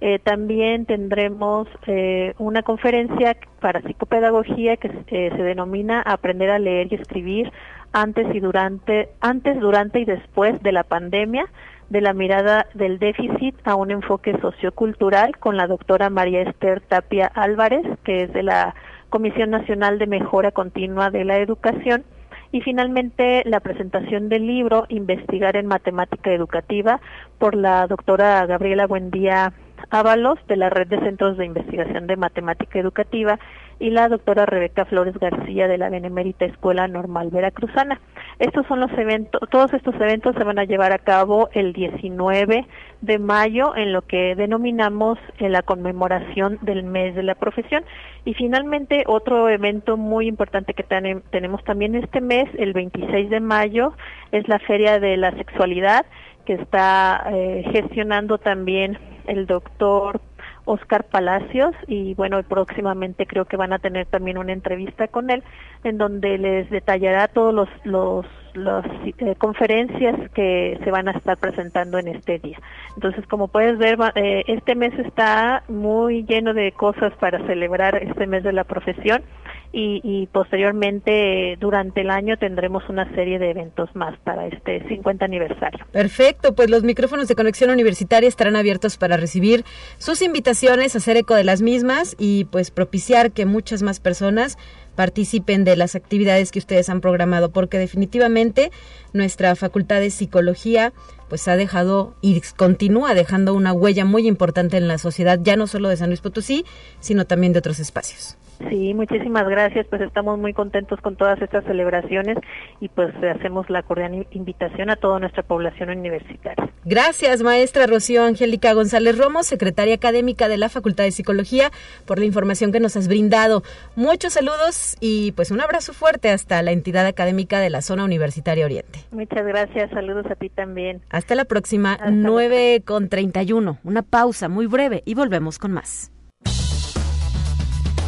[0.00, 6.92] Eh, también tendremos eh, una conferencia para psicopedagogía que eh, se denomina Aprender a leer
[6.92, 7.50] y escribir
[7.92, 11.46] antes y durante, antes, durante y después de la pandemia,
[11.88, 17.26] de la mirada del déficit a un enfoque sociocultural con la doctora María Esther Tapia
[17.26, 18.74] Álvarez, que es de la
[19.10, 22.04] Comisión Nacional de Mejora Continua de la Educación.
[22.52, 27.00] Y finalmente la presentación del libro Investigar en Matemática Educativa
[27.38, 29.52] por la doctora Gabriela Buendía
[29.90, 33.38] Ábalos de la Red de Centros de Investigación de Matemática Educativa
[33.80, 37.98] y la doctora Rebeca Flores García de la Benemérita Escuela Normal Veracruzana.
[38.38, 42.66] Estos son los eventos, todos estos eventos se van a llevar a cabo el 19
[43.00, 47.82] de mayo en lo que denominamos en la conmemoración del mes de la profesión.
[48.26, 50.84] Y finalmente otro evento muy importante que
[51.30, 53.94] tenemos también este mes, el 26 de mayo,
[54.30, 56.04] es la Feria de la Sexualidad
[56.44, 60.20] que está eh, gestionando también el doctor
[60.64, 65.42] Oscar Palacios y bueno, próximamente creo que van a tener también una entrevista con él
[65.84, 68.84] en donde les detallará todos los, los las
[69.18, 72.58] eh, conferencias que se van a estar presentando en este día.
[72.94, 78.26] Entonces, como puedes ver, eh, este mes está muy lleno de cosas para celebrar este
[78.26, 79.22] mes de la profesión
[79.72, 85.86] y, posteriormente durante el año tendremos una serie de eventos más para este 50 aniversario.
[85.92, 89.64] Perfecto, pues los micrófonos de conexión universitaria estarán abiertos para recibir
[89.98, 94.58] sus invitaciones, hacer eco de las mismas y pues propiciar que muchas más personas
[94.96, 98.70] participen de las actividades que ustedes han programado, porque definitivamente
[99.12, 100.92] nuestra Facultad de Psicología
[101.28, 105.68] pues ha dejado y continúa dejando una huella muy importante en la sociedad, ya no
[105.68, 106.64] solo de San Luis Potosí,
[106.98, 108.36] sino también de otros espacios.
[108.68, 109.86] Sí, muchísimas gracias.
[109.88, 112.36] Pues estamos muy contentos con todas estas celebraciones
[112.80, 116.68] y pues hacemos la cordial invitación a toda nuestra población universitaria.
[116.84, 121.70] Gracias, maestra Rocío Angélica González Romo, secretaria académica de la Facultad de Psicología,
[122.06, 123.62] por la información que nos has brindado.
[123.96, 128.64] Muchos saludos y pues un abrazo fuerte hasta la entidad académica de la zona universitaria
[128.64, 129.00] Oriente.
[129.10, 131.02] Muchas gracias, saludos a ti también.
[131.10, 133.78] Hasta la próxima, nueve con 31.
[133.84, 136.10] Una pausa muy breve y volvemos con más.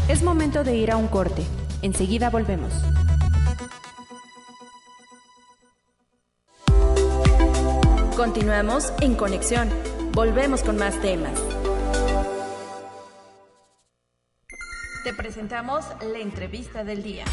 [0.09, 1.43] Es momento de ir a un corte.
[1.81, 2.73] Enseguida volvemos.
[8.17, 9.69] Continuamos en conexión.
[10.13, 11.33] Volvemos con más temas.
[15.05, 17.25] Te presentamos la entrevista del día.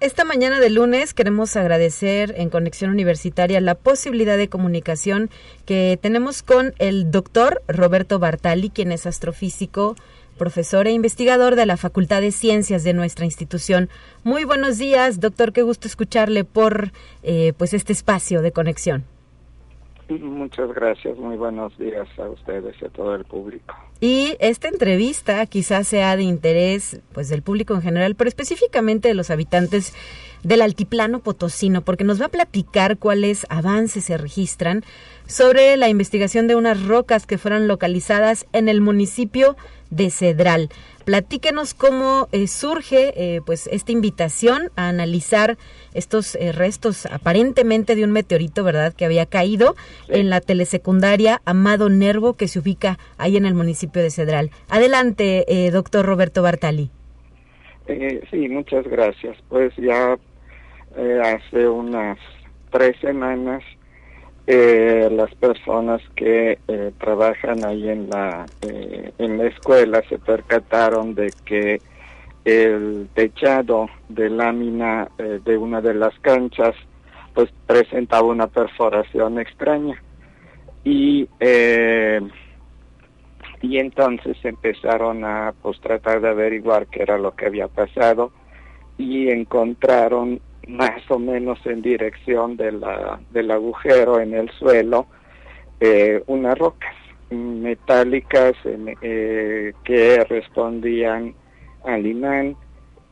[0.00, 5.30] Esta mañana de lunes queremos agradecer en Conexión Universitaria la posibilidad de comunicación
[5.64, 9.96] que tenemos con el doctor Roberto Bartali, quien es astrofísico,
[10.36, 13.88] profesor e investigador de la Facultad de Ciencias de nuestra institución.
[14.22, 19.04] Muy buenos días, doctor, qué gusto escucharle por eh, pues este espacio de conexión.
[20.08, 23.74] Muchas gracias, muy buenos días a ustedes y a todo el público.
[24.00, 29.14] Y esta entrevista quizás sea de interés pues del público en general, pero específicamente de
[29.14, 29.94] los habitantes
[30.44, 34.84] del altiplano potosino, porque nos va a platicar cuáles avances se registran
[35.26, 39.56] sobre la investigación de unas rocas que fueron localizadas en el municipio
[39.90, 40.68] de Cedral.
[41.04, 45.56] Platíquenos cómo eh, surge eh, pues esta invitación a analizar
[45.94, 49.76] estos eh, restos aparentemente de un meteorito, ¿verdad?, que había caído
[50.08, 54.50] en la telesecundaria Amado Nervo que se ubica ahí en el municipio de Cedral.
[54.68, 56.90] Adelante, doctor Roberto Bartali.
[57.86, 59.36] sí, muchas gracias.
[59.48, 60.18] Pues ya
[61.22, 62.18] hace unas
[62.72, 63.62] tres semanas
[64.46, 71.14] eh, las personas que eh, trabajan ahí en la eh, en la escuela se percataron
[71.14, 71.80] de que
[72.44, 76.76] el techado de lámina de una de las canchas
[77.34, 80.00] pues presentaba una perforación extraña.
[80.84, 81.28] Y
[83.62, 88.30] y entonces empezaron a pues tratar de averiguar qué era lo que había pasado
[88.96, 95.06] y encontraron más o menos en dirección del agujero en el suelo
[95.80, 96.94] eh, unas rocas
[97.30, 101.34] metálicas eh, que respondían
[101.84, 102.56] al imán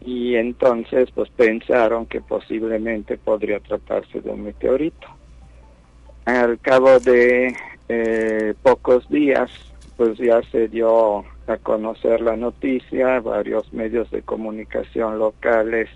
[0.00, 5.06] y entonces pues pensaron que posiblemente podría tratarse de un meteorito.
[6.24, 7.54] Al cabo de
[7.88, 9.50] eh, pocos días
[9.96, 15.88] pues ya se dio a conocer la noticia, varios medios de comunicación locales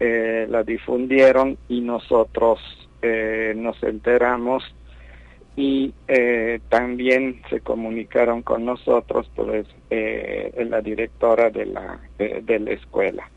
[0.00, 2.60] eh, la difundieron y nosotros
[3.02, 4.62] eh, nos enteramos
[5.56, 13.28] y eh, también se comunicaron con nosotros pues la directora de la de, la escuela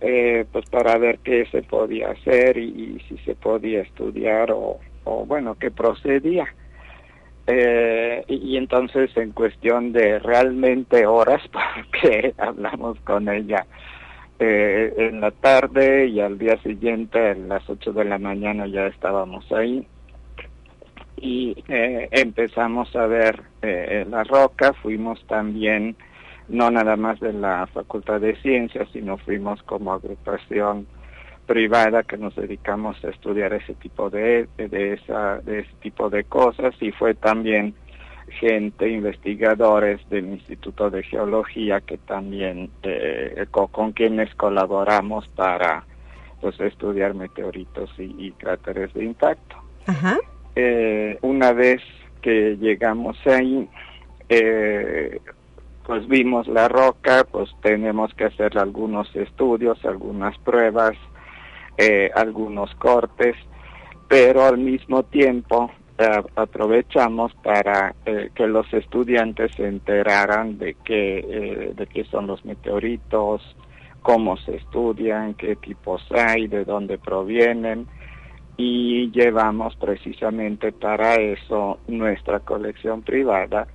[0.00, 5.56] pues para ver qué se podía hacer y, si se podía estudiar o, o bueno
[5.60, 6.46] qué procedía.
[8.28, 13.66] Y, y, entonces en cuestión de realmente horas porque hablamos con ella
[14.44, 18.88] eh, en la tarde y al día siguiente a las 8 de la mañana ya
[18.88, 19.86] estábamos ahí.
[21.16, 25.94] Y eh, empezamos a ver eh, la roca, fuimos también
[26.48, 30.88] no nada más de la Facultad de Ciencias, sino fuimos como agrupación
[31.46, 36.24] privada que nos dedicamos a estudiar ese tipo de, de, esa, de ese tipo de
[36.24, 36.74] cosas.
[36.80, 37.74] Y fue también
[38.28, 45.84] gente, investigadores del Instituto de Geología que también eh, con, quienes colaboramos para
[46.40, 49.56] pues estudiar meteoritos y, cráteres de impacto.
[50.56, 51.80] Eh, una vez
[52.20, 53.68] que llegamos ahí,
[54.28, 55.20] eh,
[55.86, 60.96] pues vimos la roca, pues tenemos que hacer algunos estudios, algunas pruebas,
[62.14, 63.34] algunos cortes,
[64.08, 65.70] pero al mismo tiempo
[66.36, 72.44] aprovechamos para eh, que los estudiantes se enteraran de qué eh, de qué son los
[72.44, 73.42] meteoritos,
[74.02, 77.86] cómo se estudian, qué tipos hay, de dónde provienen
[78.56, 83.66] y llevamos precisamente para eso nuestra colección privada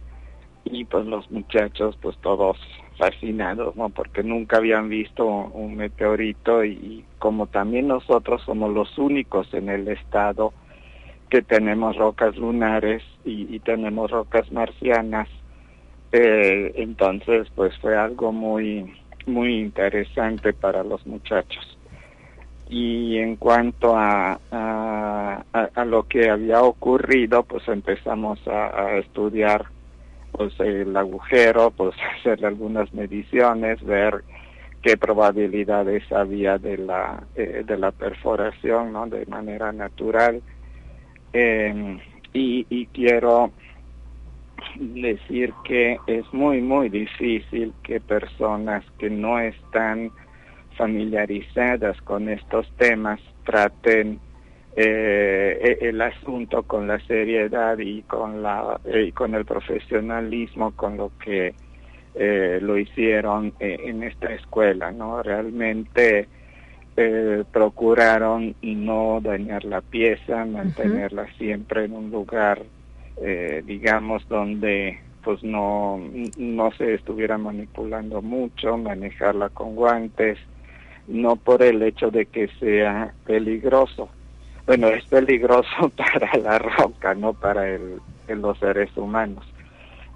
[0.63, 2.58] y pues los muchachos pues todos
[2.98, 3.90] fascinados, ¿no?
[3.90, 9.88] Porque nunca habían visto un meteorito y como también nosotros somos los únicos en el
[9.88, 10.54] estado
[11.30, 15.28] que tenemos rocas lunares y, tenemos rocas marcianas.
[16.12, 18.94] Eh, entonces, pues fue algo muy,
[19.25, 21.78] muy interesante para los muchachos.
[22.69, 29.65] Y en cuanto a, a, lo que había ocurrido, pues empezamos a, estudiar
[30.32, 34.23] pues el agujero, pues hacer algunas mediciones, ver
[34.82, 39.08] qué probabilidades había de la eh, de la perforación, ¿no?
[39.08, 40.42] De manera natural.
[41.34, 42.00] Em,
[42.34, 43.52] y, y quiero
[44.75, 50.12] decir que es muy muy difícil que personas que no están
[50.78, 54.19] familiarizadas con estos temas traten
[54.75, 60.98] eh, e-, el asunto con la seriedad y con la eh, con el profesionalismo con
[60.98, 61.56] lo que
[62.13, 66.28] eh, lo hicieron eh, en esta escuela no realmente
[67.52, 72.63] procuraron no dañar la pieza mantenerla siempre en un lugar
[73.65, 76.00] digamos donde pues no
[76.37, 80.39] no se estuviera manipulando mucho manejarla con guantes
[81.08, 84.10] no por el hecho de que sea peligroso.
[84.65, 89.45] Bueno, es peligroso para la roca, no para el, los seres humanos,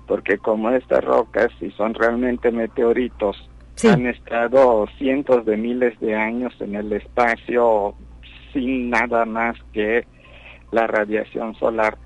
[0.08, 3.50] porque como estas rocas, si son realmente meteoritos,
[3.84, 7.96] han estado cientos de miles de años en el espacio
[8.54, 10.06] sin nada más que
[10.72, 11.98] la radiación solar.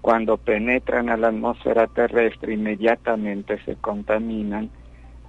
[0.00, 4.70] Cuando penetran a la atmósfera terrestre, inmediatamente se contaminan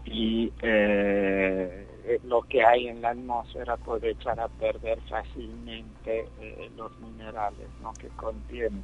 [0.06, 1.88] y eh,
[2.24, 7.94] lo que hay en la atmósfera puede echar a perder fácilmente eh, los minerales ¿no?
[7.94, 8.84] que contienen.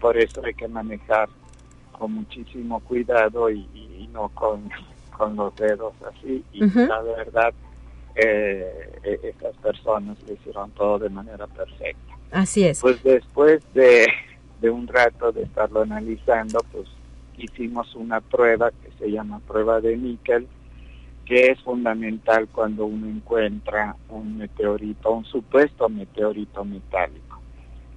[0.00, 1.28] Por eso hay que manejar
[1.92, 4.70] con muchísimo cuidado y, no con,
[5.16, 6.44] con, los dedos así.
[6.52, 7.52] Y la verdad,
[8.14, 12.14] eh, e, estas personas lo hicieron todo de manera perfecta.
[12.30, 12.80] Así es.
[12.80, 14.06] Pues después de,
[14.60, 16.86] de un rato de estarlo analizando, pues
[17.38, 20.46] hicimos una prueba que se llama prueba de níquel,
[21.24, 27.40] que es fundamental cuando uno encuentra un meteorito, un supuesto meteorito metálico.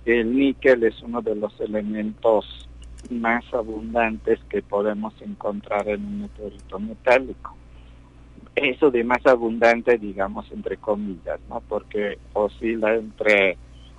[0.06, 2.69] El níquel es uno de los elementos
[3.10, 7.56] más abundantes que podemos encontrar en un meteorito metálico.
[8.56, 11.62] Eso de más abundante, digamos, entre comillas, ¿no?
[11.62, 13.58] Porque oscila entre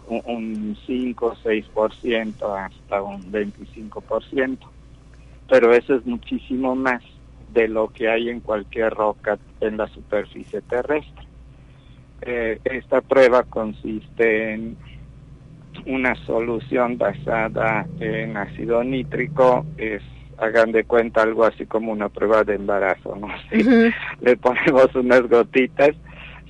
[0.08, 4.58] un, 5 o 6% hasta un 25%.
[5.48, 7.02] Pero eso es muchísimo más
[7.52, 11.26] de lo que hay en cualquier roca en la superficie terrestre.
[12.22, 14.76] Eh, esta prueba consiste en
[15.86, 20.02] una solución basada en ácido nítrico, es
[20.38, 23.28] hagan de cuenta algo así como una prueba de embarazo, ¿no?
[24.20, 25.90] le ponemos unas gotitas,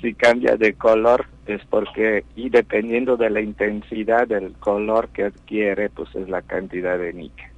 [0.01, 5.91] si cambia de color es porque, y dependiendo de la intensidad del color que adquiere,
[5.91, 7.51] pues es la cantidad de níquel.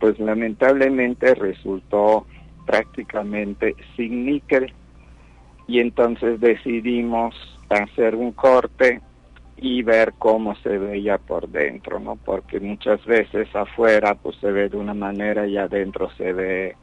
[0.00, 2.26] Pues lamentablemente resultó
[2.66, 4.72] prácticamente sin níquel
[5.68, 7.34] y entonces decidimos
[7.68, 9.00] hacer un corte
[9.62, 12.16] y ver cómo se veía por dentro, ¿no?
[12.16, 16.76] Porque muchas veces afuera pues se ve de una manera y adentro se ve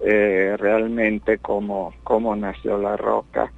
[0.00, 3.52] eh, realmente cómo, cómo nació la roca.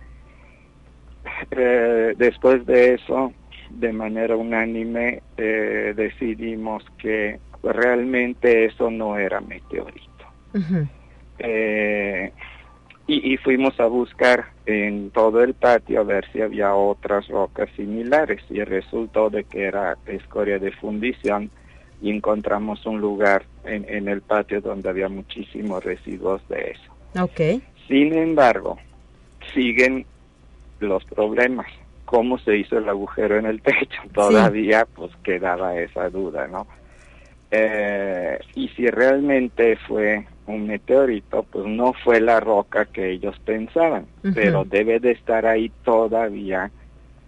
[1.50, 3.32] Eh, después de eso,
[3.70, 10.06] de manera unánime, eh, decidimos que realmente eso no era meteorito.
[13.12, 18.40] Y, fuimos a buscar en todo el patio a ver si había otras rocas similares
[18.50, 21.50] y resultó de que era escoria de fundición
[22.00, 27.24] y encontramos un lugar en, el patio donde había muchísimos residuos de eso.
[27.24, 27.60] Okay.
[27.88, 28.78] Sin embargo,
[29.54, 30.06] siguen
[30.78, 31.66] los problemas.
[32.04, 34.02] ¿Cómo se hizo el agujero en el techo?
[34.14, 36.68] Todavía pues quedaba esa duda, ¿no?
[37.50, 44.06] Eh, y si realmente fue un meteorito, pues no fue la roca que ellos pensaban,
[44.34, 46.70] pero debe de estar ahí todavía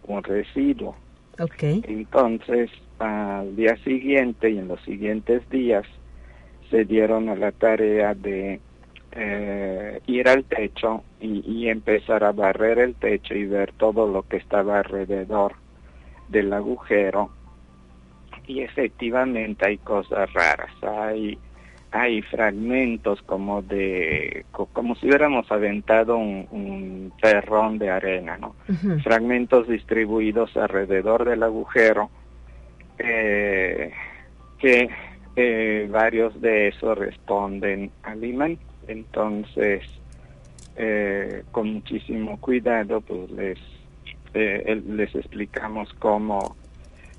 [0.07, 0.97] un residuo.
[1.39, 1.83] Okay.
[1.87, 5.85] Entonces, al día siguiente y en los siguientes días
[6.71, 8.61] se dieron a la tarea de
[9.13, 14.23] eh, ir al techo y, y, empezar a barrer el techo y ver todo lo
[14.23, 15.55] que estaba alrededor
[16.29, 17.31] del agujero.
[18.47, 21.39] Y efectivamente hay cosas raras, hay
[21.93, 28.57] hay fragmentos como de como si hubiéramos aventado un, un perrón de arena no
[29.03, 32.11] fragmentos distribuidos alrededor del agujero
[32.99, 33.93] eh,
[34.59, 34.89] que
[35.35, 38.59] eh, varios de esos responden al imán.
[38.87, 39.83] Entonces
[40.77, 43.59] eh, con muchísimo cuidado pues les
[44.35, 46.57] les explicamos cómo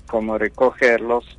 [0.08, 1.38] cómo recogerlos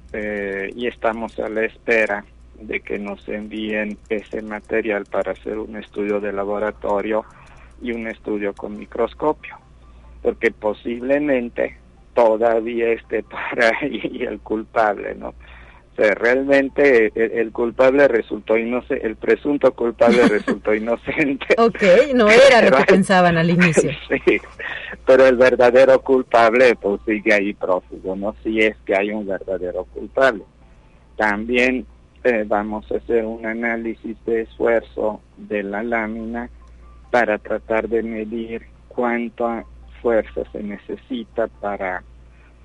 [0.73, 2.23] y estamos a la espera
[2.59, 7.25] de que nos envíen ese material para hacer un estudio de laboratorio
[7.81, 9.57] y un estudio con microscopio,
[10.21, 11.77] porque posiblemente
[12.13, 15.29] todavía esté por ahí el culpable, ¿no?
[15.97, 21.45] O sea, realmente el, culpable resultó inocente, el presunto culpable resultó inocente.
[21.57, 21.81] Ok,
[22.13, 23.91] no era lo que pensaban al inicio.
[24.09, 24.41] sí,
[25.05, 28.35] pero el verdadero culpable pues sigue ahí prófugo, ¿no?
[28.43, 30.43] Si es que hay un verdadero culpable.
[31.15, 31.85] También
[32.25, 36.49] eh, vamos a hacer un análisis de esfuerzo de la lámina
[37.11, 39.63] para tratar de medir cuánta
[40.01, 42.03] fuerza se necesita para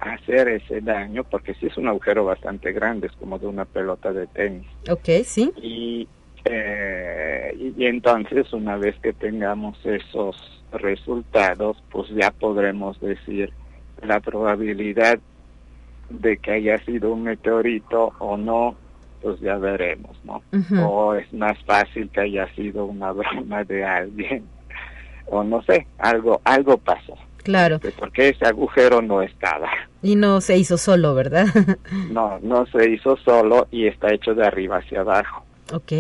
[0.01, 4.15] hacer ese daño, porque si es un agujero bastante grande, es como de una pelota
[4.15, 4.67] de tenis.
[4.89, 5.53] Ok, sí.
[5.57, 6.09] Y,
[6.47, 13.53] eh, y, entonces, una vez que tengamos esos resultados, pues ya podremos decir
[14.03, 15.19] la probabilidad
[16.09, 18.75] de que haya sido un meteorito o no,
[19.23, 20.43] pues ya veremos, ¿no?
[20.85, 24.45] O es más fácil que haya sido una broma de alguien,
[25.27, 27.15] o no sé, algo, algo pasó.
[27.43, 27.81] Claro.
[27.99, 29.71] Porque ese agujero no estaba.
[30.03, 31.47] Y no se hizo solo, ¿verdad?
[32.11, 35.45] no, no se hizo solo y está hecho de arriba hacia abajo.
[35.73, 35.93] Ok.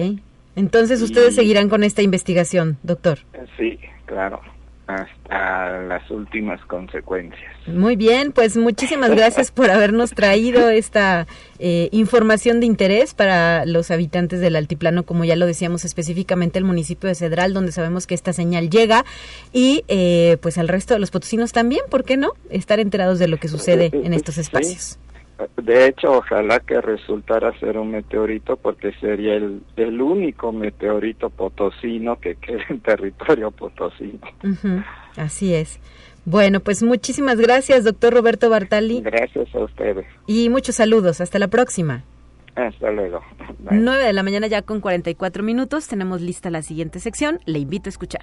[0.57, 3.21] Entonces ustedes seguirán con esta investigación, doctor.
[3.57, 4.41] Sí, claro
[4.95, 7.51] hasta las últimas consecuencias.
[7.67, 11.27] Muy bien, pues muchísimas gracias por habernos traído esta
[11.59, 16.65] eh, información de interés para los habitantes del altiplano, como ya lo decíamos específicamente el
[16.65, 19.05] municipio de Cedral, donde sabemos que esta señal llega,
[19.53, 22.33] y eh, pues al resto de los potosinos también, ¿por qué no?
[22.51, 24.99] Estar enterados de lo que sucede en estos espacios.
[25.57, 32.19] De hecho, ojalá que resultara ser un meteorito porque sería el, el único meteorito potosino
[32.19, 34.21] que quede en territorio potosino.
[35.17, 35.81] Así es.
[36.25, 39.01] Bueno, pues muchísimas gracias, doctor Roberto Bartali.
[39.01, 40.07] Gracias a ustedes.
[40.27, 41.21] Y muchos saludos.
[41.21, 42.05] Hasta la próxima.
[42.55, 43.21] Hasta luego.
[43.71, 45.89] 9 de la mañana ya con 44 minutos.
[45.89, 47.41] Tenemos lista la siguiente sección.
[47.47, 48.23] Le invito a escuchar.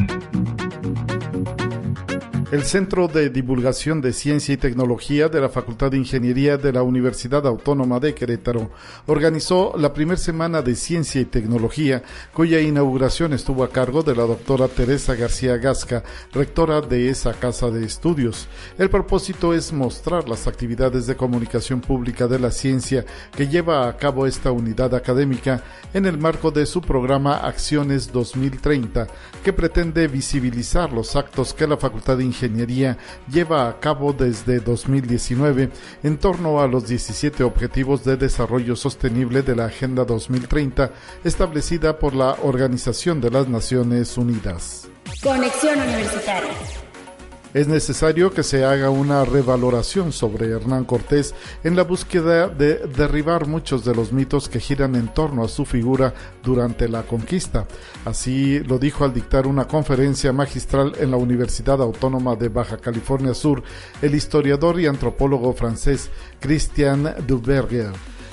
[2.51, 6.83] El Centro de Divulgación de Ciencia y Tecnología de la Facultad de Ingeniería de la
[6.83, 8.71] Universidad Autónoma de Querétaro
[9.05, 14.23] organizó la primera semana de Ciencia y Tecnología, cuya inauguración estuvo a cargo de la
[14.23, 18.49] doctora Teresa García Gasca, rectora de esa casa de estudios.
[18.77, 23.95] El propósito es mostrar las actividades de comunicación pública de la ciencia que lleva a
[23.95, 29.07] cabo esta unidad académica en el marco de su programa Acciones 2030,
[29.41, 32.97] que pretende visibilizar los actos que la Facultad de Ingeniería Ingeniería
[33.31, 35.69] lleva a cabo desde 2019
[36.03, 40.91] en torno a los 17 Objetivos de Desarrollo Sostenible de la Agenda 2030
[41.23, 44.87] establecida por la Organización de las Naciones Unidas.
[45.21, 46.49] Conexión Universitaria
[47.53, 53.47] es necesario que se haga una revaloración sobre Hernán Cortés en la búsqueda de derribar
[53.47, 57.67] muchos de los mitos que giran en torno a su figura durante la conquista.
[58.05, 63.33] Así lo dijo al dictar una conferencia magistral en la Universidad Autónoma de Baja California
[63.33, 63.63] Sur
[64.01, 67.91] el historiador y antropólogo francés Christian Duverger.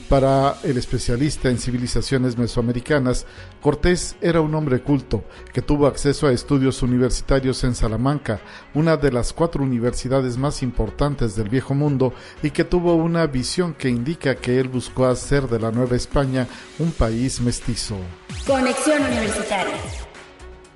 [0.09, 3.27] Para el especialista en civilizaciones mesoamericanas,
[3.61, 8.41] Cortés era un hombre culto que tuvo acceso a estudios universitarios en Salamanca,
[8.73, 13.75] una de las cuatro universidades más importantes del viejo mundo, y que tuvo una visión
[13.75, 16.49] que indica que él buscó hacer de la Nueva España
[16.79, 17.97] un país mestizo.
[18.47, 20.08] Conexión Universitaria.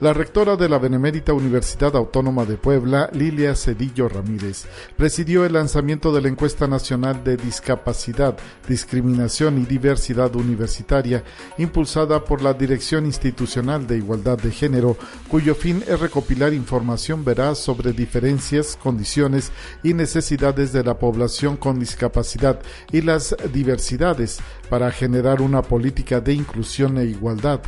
[0.03, 4.65] La rectora de la Benemérita Universidad Autónoma de Puebla, Lilia Cedillo Ramírez,
[4.97, 8.37] presidió el lanzamiento de la Encuesta Nacional de Discapacidad,
[8.67, 11.23] Discriminación y Diversidad Universitaria,
[11.57, 14.97] impulsada por la Dirección Institucional de Igualdad de Género,
[15.29, 19.53] cuyo fin es recopilar información veraz sobre diferencias, condiciones
[19.85, 22.59] y necesidades de la población con discapacidad
[22.91, 27.61] y las diversidades para generar una política de inclusión e igualdad.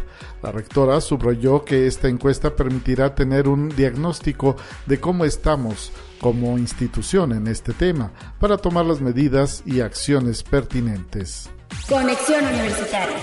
[0.45, 5.91] La rectora subrayó que esta encuesta permitirá tener un diagnóstico de cómo estamos
[6.21, 11.49] como institución en este tema para tomar las medidas y acciones pertinentes.
[11.89, 13.17] Conexión Universitaria.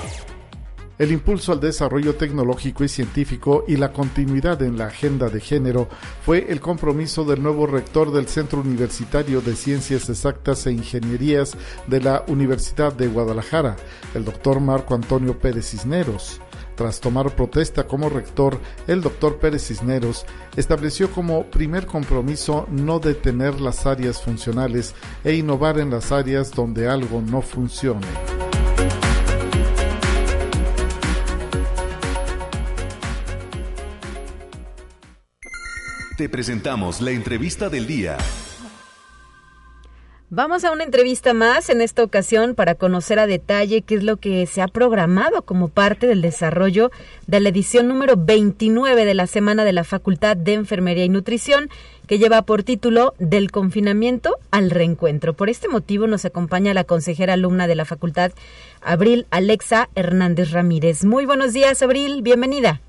[0.98, 5.90] El impulso al desarrollo tecnológico y científico y la continuidad en la agenda de género
[6.26, 11.56] fue el compromiso del nuevo rector del Centro Universitario de Ciencias Exactas e Ingenierías
[11.86, 13.76] de la Universidad de Guadalajara,
[14.16, 16.42] el doctor Marco Antonio Pérez Cisneros.
[16.82, 20.26] Tras tomar protesta como rector, el doctor Pérez Cisneros
[20.58, 26.90] estableció como primer compromiso no detener las áreas funcionales e innovar en las áreas donde
[26.90, 28.08] algo no funcione.
[36.18, 38.18] Te presentamos la entrevista del día.
[40.34, 44.16] Vamos a una entrevista más en esta ocasión para conocer a detalle qué es lo
[44.16, 46.90] que se ha programado como parte del desarrollo
[47.28, 51.70] de la edición número 29 de la Semana de la Facultad de Enfermería y Nutrición,
[52.08, 55.34] que lleva por título Del confinamiento al reencuentro.
[55.34, 58.32] Por este motivo nos acompaña la consejera alumna de la facultad,
[58.80, 61.04] Abril Alexa Hernández Ramírez.
[61.04, 62.80] Muy buenos días, Abril, bienvenida.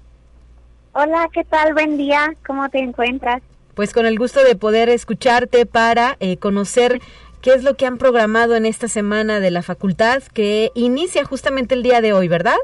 [0.92, 1.72] Hola, ¿qué tal?
[1.72, 3.42] Buen día, ¿cómo te encuentras?
[3.74, 7.00] Pues con el gusto de poder escucharte para eh, conocer
[7.42, 11.74] qué es lo que han programado en esta semana de la facultad que inicia justamente
[11.74, 12.56] el día de hoy, ¿verdad?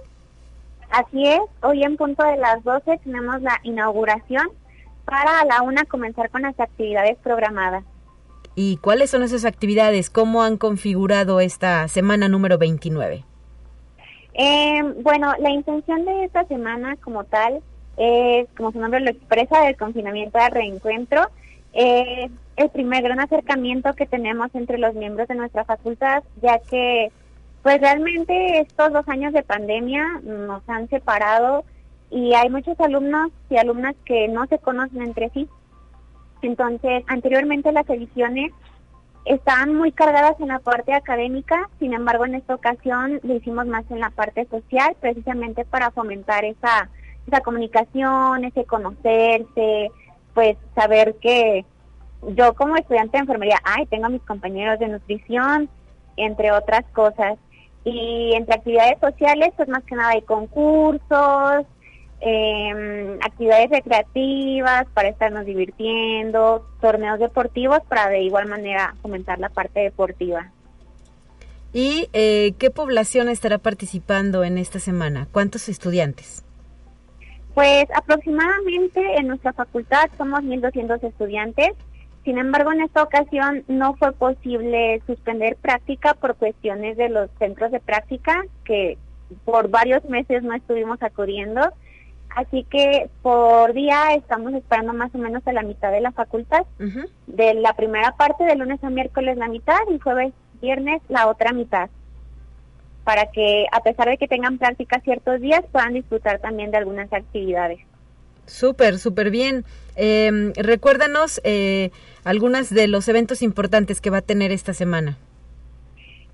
[0.90, 4.48] Así es, hoy en punto de las 12 tenemos la inauguración
[5.04, 7.84] para a la una comenzar con las actividades programadas.
[8.54, 10.10] ¿Y cuáles son esas actividades?
[10.10, 13.24] ¿Cómo han configurado esta semana número 29?
[14.34, 17.60] Eh, bueno, la intención de esta semana como tal
[17.96, 21.28] es, como su nombre lo expresa, del confinamiento al reencuentro.
[21.72, 27.12] Eh, el primer gran acercamiento que tenemos entre los miembros de nuestra facultad, ya que
[27.62, 31.64] pues realmente estos dos años de pandemia nos han separado
[32.10, 35.48] y hay muchos alumnos y alumnas que no se conocen entre sí.
[36.42, 38.52] Entonces, anteriormente las ediciones
[39.24, 43.84] estaban muy cargadas en la parte académica, sin embargo en esta ocasión lo hicimos más
[43.90, 46.88] en la parte social, precisamente para fomentar esa,
[47.26, 49.90] esa comunicación, ese conocerse,
[50.34, 51.64] pues saber que
[52.22, 55.68] yo como estudiante de enfermería, ay, tengo a mis compañeros de nutrición,
[56.16, 57.38] entre otras cosas.
[57.84, 61.64] Y entre actividades sociales, pues más que nada hay concursos,
[62.20, 69.80] eh, actividades recreativas para estarnos divirtiendo, torneos deportivos para de igual manera fomentar la parte
[69.80, 70.50] deportiva.
[71.72, 75.28] ¿Y eh, qué población estará participando en esta semana?
[75.30, 76.44] ¿Cuántos estudiantes?
[77.54, 81.70] Pues aproximadamente en nuestra facultad somos 1.200 estudiantes
[82.28, 87.72] sin embargo, en esta ocasión no fue posible suspender práctica por cuestiones de los centros
[87.72, 88.98] de práctica que
[89.46, 91.62] por varios meses no estuvimos acudiendo.
[92.36, 96.66] Así que por día estamos esperando más o menos a la mitad de la facultad.
[97.26, 101.54] De la primera parte, de lunes a miércoles la mitad y jueves, viernes la otra
[101.54, 101.88] mitad.
[103.04, 107.10] Para que a pesar de que tengan práctica ciertos días, puedan disfrutar también de algunas
[107.10, 107.80] actividades.
[108.48, 109.64] Súper, súper bien.
[109.94, 111.90] Eh, recuérdanos eh,
[112.24, 115.18] algunos de los eventos importantes que va a tener esta semana.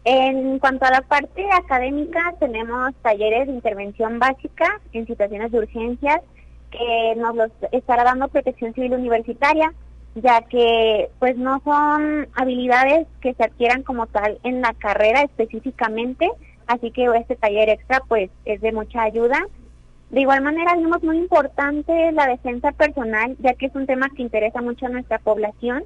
[0.04, 6.20] En cuanto a la parte académica, tenemos talleres de intervención básica en situaciones de urgencias
[6.70, 9.72] que nos los estará dando Protección Civil Universitaria,
[10.14, 16.30] ya que pues no son habilidades que se adquieran como tal en la carrera específicamente,
[16.66, 19.46] así que este taller extra pues es de mucha ayuda
[20.14, 24.22] de igual manera, vimos muy importante la defensa personal, ya que es un tema que
[24.22, 25.82] interesa mucho a nuestra población,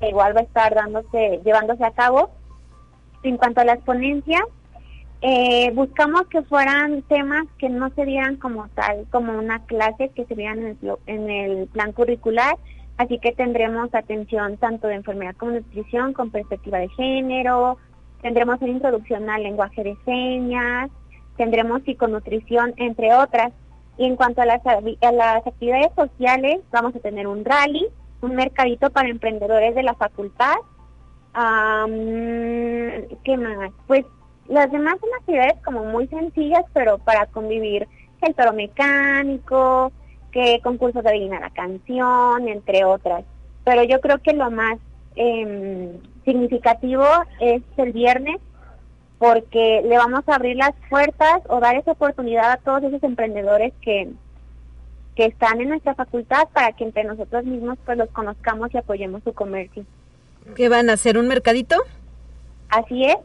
[0.00, 2.30] que igual va a estar dándose, llevándose a cabo.
[3.22, 4.40] En cuanto a las ponencias,
[5.20, 10.24] eh, buscamos que fueran temas que no se dieran como tal, como una clase, que
[10.24, 12.56] se vieran en el, en el plan curricular,
[12.96, 17.76] así que tendremos atención tanto de enfermedad como nutrición, con perspectiva de género,
[18.22, 20.90] tendremos una introducción al lenguaje de señas,
[21.36, 23.52] tendremos psiconutrición, entre otras.
[23.98, 27.86] Y en cuanto a las, actividades sociales, vamos a tener un rally,
[28.20, 30.56] un mercadito para emprendedores de la facultad.
[33.24, 33.70] ¿Qué más?
[33.86, 34.04] Pues
[34.48, 37.88] las demás son actividades como muy sencillas, pero para convivir.
[38.22, 39.92] El toro mecánico,
[40.32, 43.24] que concursos de adivinar la canción, entre otras.
[43.64, 44.78] Pero yo creo que lo más
[45.16, 47.04] eh, significativo
[47.40, 48.36] es el viernes,
[49.18, 53.72] porque le vamos a abrir las puertas o dar esa oportunidad a todos esos emprendedores
[53.80, 54.10] que,
[55.14, 59.22] que están en nuestra facultad para que entre nosotros mismos pues los conozcamos y apoyemos
[59.24, 59.84] su comercio.
[60.54, 61.18] ¿Qué van a hacer?
[61.18, 61.76] ¿Un mercadito?
[62.68, 63.16] Así es,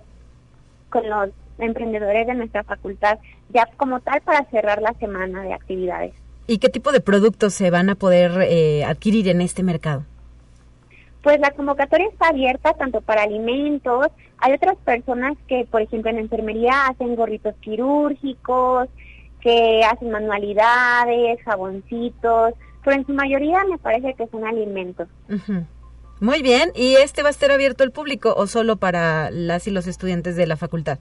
[0.89, 1.29] con los
[1.59, 3.19] emprendedores de nuestra facultad,
[3.49, 6.13] ya como tal para cerrar la semana de actividades.
[6.47, 10.05] ¿Y qué tipo de productos se van a poder eh, adquirir en este mercado?
[11.21, 14.07] Pues la convocatoria está abierta tanto para alimentos,
[14.39, 18.89] hay otras personas que, por ejemplo, en enfermería hacen gorritos quirúrgicos,
[19.39, 22.53] que hacen manualidades, jaboncitos,
[22.83, 25.07] pero en su mayoría me parece que son alimentos.
[26.19, 29.71] Muy bien, ¿y este va a estar abierto al público o solo para las y
[29.71, 30.99] los estudiantes de la facultad?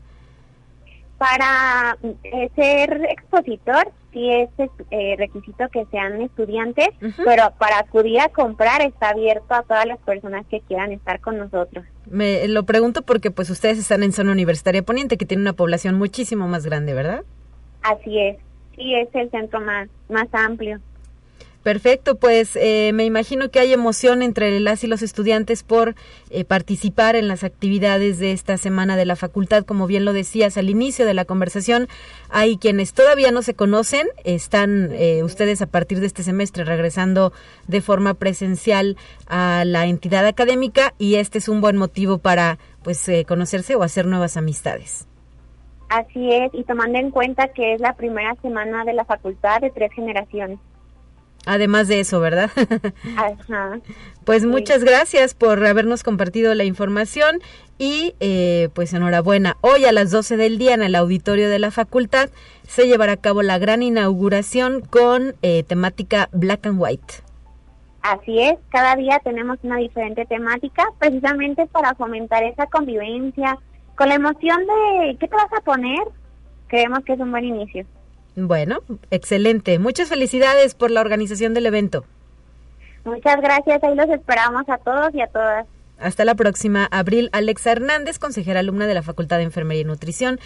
[1.21, 4.49] Para eh, ser expositor sí es
[4.91, 6.89] eh, requisito que sean estudiantes,
[7.23, 11.37] pero para acudir a comprar está abierto a todas las personas que quieran estar con
[11.37, 11.85] nosotros.
[12.07, 15.99] Me lo pregunto porque pues ustedes están en zona universitaria poniente que tiene una población
[15.99, 17.23] muchísimo más grande, ¿verdad?
[17.83, 18.39] Así es,
[18.75, 20.81] sí es el centro más más amplio.
[21.63, 25.95] Perfecto, pues eh, me imagino que hay emoción entre las y los estudiantes por
[26.31, 29.67] eh, participar en las actividades de esta semana de la facultad.
[29.67, 31.87] Como bien lo decías al inicio de la conversación,
[32.31, 37.35] hay quienes todavía no se conocen, están eh, ustedes a partir de este semestre regresando
[37.69, 38.97] de forma presencial
[39.27, 44.07] a la entidad académica y este es un buen motivo para pues conocerse o hacer
[44.07, 45.07] nuevas amistades.
[45.91, 49.71] Así es, y tomando en cuenta que es la primera semana de la facultad de
[49.71, 50.59] tres generaciones.
[51.47, 52.51] Además de eso, ¿verdad?
[53.17, 53.81] Ajá.
[54.25, 57.41] Pues muchas gracias por habernos compartido la información
[57.79, 59.57] y eh, pues enhorabuena.
[59.63, 62.29] Hoy a las 12 del día en el auditorio de la facultad
[62.69, 67.15] se llevará a cabo la gran inauguración con eh, temática Black and White.
[68.03, 73.59] Así es, cada día tenemos una diferente temática precisamente para fomentar esa convivencia
[73.97, 76.01] con la emoción de ¿qué te vas a poner?
[76.69, 77.85] Creemos que es un buen inicio.
[78.37, 79.79] Bueno, excelente.
[79.79, 82.05] Muchas felicidades por la organización del evento.
[83.05, 83.83] Muchas gracias.
[83.83, 85.67] Ahí los esperamos a todos y a todas.
[85.99, 86.89] Hasta la próxima.
[86.91, 90.41] Abril Alexa Hernández, consejera alumna de la Facultad de Enfermería y Nutrición.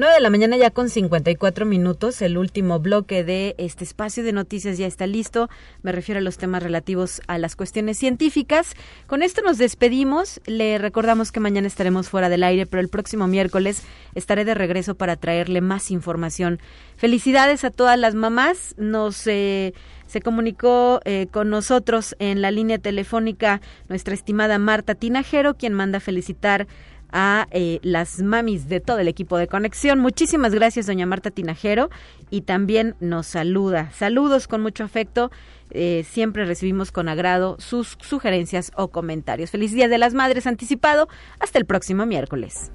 [0.00, 2.22] 9 de la mañana ya con 54 minutos.
[2.22, 5.50] El último bloque de este espacio de noticias ya está listo.
[5.82, 8.72] Me refiero a los temas relativos a las cuestiones científicas.
[9.06, 10.40] Con esto nos despedimos.
[10.46, 13.82] Le recordamos que mañana estaremos fuera del aire, pero el próximo miércoles
[14.14, 16.60] estaré de regreso para traerle más información.
[16.96, 18.74] Felicidades a todas las mamás.
[18.78, 19.26] Nos...
[19.26, 19.74] Eh,
[20.06, 26.00] se comunicó eh, con nosotros en la línea telefónica nuestra estimada Marta Tinajero, quien manda
[26.00, 26.66] felicitar
[27.12, 29.98] a eh, las mamis de todo el equipo de conexión.
[29.98, 31.90] Muchísimas gracias, doña Marta Tinajero,
[32.30, 33.90] y también nos saluda.
[33.92, 35.30] Saludos con mucho afecto.
[35.70, 39.50] Eh, siempre recibimos con agrado sus sugerencias o comentarios.
[39.50, 41.08] Feliz Día de las Madres anticipado.
[41.38, 42.72] Hasta el próximo miércoles.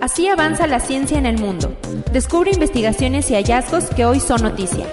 [0.00, 1.76] Así avanza la ciencia en el mundo.
[2.12, 4.86] Descubre investigaciones y hallazgos que hoy son noticia.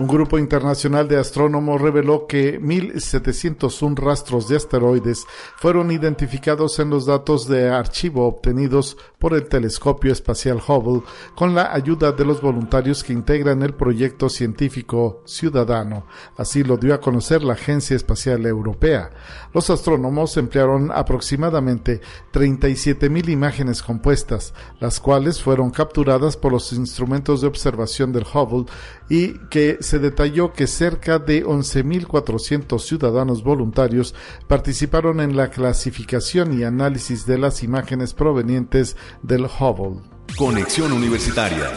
[0.00, 5.26] Un grupo internacional de astrónomos reveló que 1.701 rastros de asteroides
[5.58, 11.02] fueron identificados en los datos de archivo obtenidos por el telescopio espacial Hubble
[11.34, 16.06] con la ayuda de los voluntarios que integran el proyecto científico ciudadano.
[16.38, 19.10] Así lo dio a conocer la Agencia Espacial Europea.
[19.52, 22.00] Los astrónomos emplearon aproximadamente
[22.32, 28.64] 37.000 imágenes compuestas, las cuales fueron capturadas por los instrumentos de observación del Hubble
[29.10, 34.14] y que se detalló que cerca de 11.400 ciudadanos voluntarios
[34.46, 40.00] participaron en la clasificación y análisis de las imágenes provenientes del Hubble.
[40.38, 41.70] Conexión Universitaria.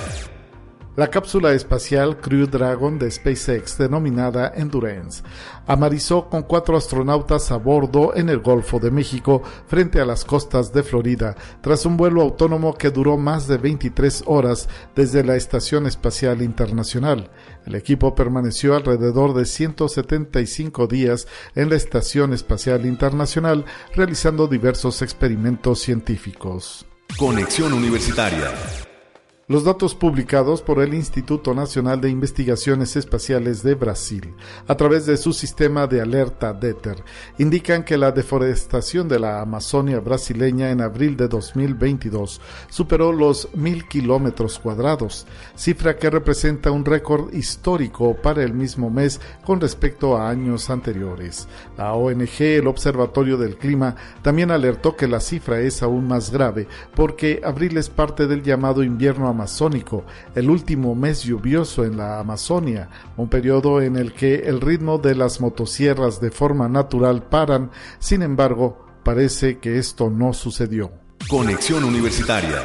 [0.96, 5.24] La cápsula espacial Crew Dragon de SpaceX, denominada Endurance,
[5.66, 10.72] amarizó con cuatro astronautas a bordo en el Golfo de México frente a las costas
[10.72, 15.88] de Florida, tras un vuelo autónomo que duró más de 23 horas desde la Estación
[15.88, 17.32] Espacial Internacional.
[17.66, 23.66] El equipo permaneció alrededor de 175 días en la Estación Espacial Internacional
[23.96, 26.86] realizando diversos experimentos científicos.
[27.18, 28.52] Conexión Universitaria.
[29.54, 34.34] Los datos publicados por el Instituto Nacional de Investigaciones Espaciales de Brasil,
[34.68, 37.04] a través de su sistema de alerta DETER,
[37.38, 43.88] indican que la deforestación de la Amazonia brasileña en abril de 2022 superó los mil
[43.88, 50.32] kilómetros cuadrados, cifra que representa un récord histórico para el mismo mes con respecto a
[50.32, 51.48] años anteriores.
[51.78, 56.68] La ONG, el Observatorio del Clima, también alertó que la cifra es aún más grave
[56.96, 59.43] porque abril es parte del llamado invierno amazónico,
[60.36, 65.16] el último mes lluvioso en la Amazonia, un periodo en el que el ritmo de
[65.16, 70.92] las motosierras de forma natural paran, sin embargo, parece que esto no sucedió.
[71.30, 72.64] Conexión Universitaria.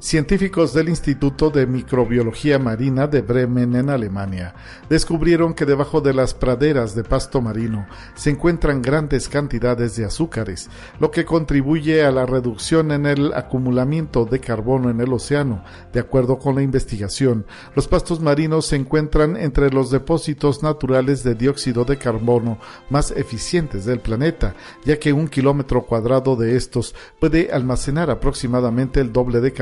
[0.00, 4.54] Científicos del Instituto de Microbiología Marina de Bremen en Alemania
[4.88, 7.84] descubrieron que debajo de las praderas de pasto marino
[8.14, 10.70] se encuentran grandes cantidades de azúcares,
[11.00, 15.64] lo que contribuye a la reducción en el acumulamiento de carbono en el océano.
[15.92, 17.44] De acuerdo con la investigación,
[17.74, 23.84] los pastos marinos se encuentran entre los depósitos naturales de dióxido de carbono más eficientes
[23.84, 29.52] del planeta, ya que un kilómetro cuadrado de estos puede almacenar aproximadamente el doble de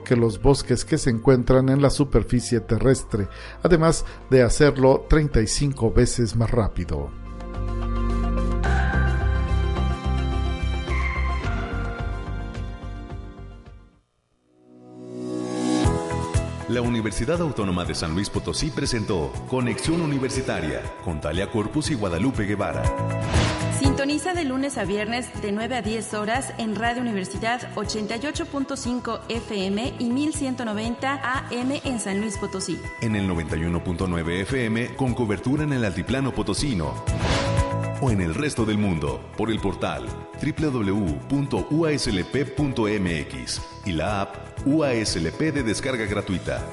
[0.00, 3.28] que los bosques que se encuentran en la superficie terrestre,
[3.62, 7.10] además de hacerlo 35 veces más rápido.
[16.72, 22.44] La Universidad Autónoma de San Luis Potosí presentó Conexión Universitaria con Talia Corpus y Guadalupe
[22.44, 22.82] Guevara.
[23.82, 29.94] Sintoniza de lunes a viernes de 9 a 10 horas en Radio Universidad 88.5 FM
[29.98, 32.78] y 1190 AM en San Luis Potosí.
[33.00, 36.94] En el 91.9 FM con cobertura en el Altiplano Potosino.
[38.00, 40.06] O en el resto del mundo por el portal
[40.40, 41.62] www.uaslp.mx
[43.84, 46.64] y la app UASLP de descarga gratuita.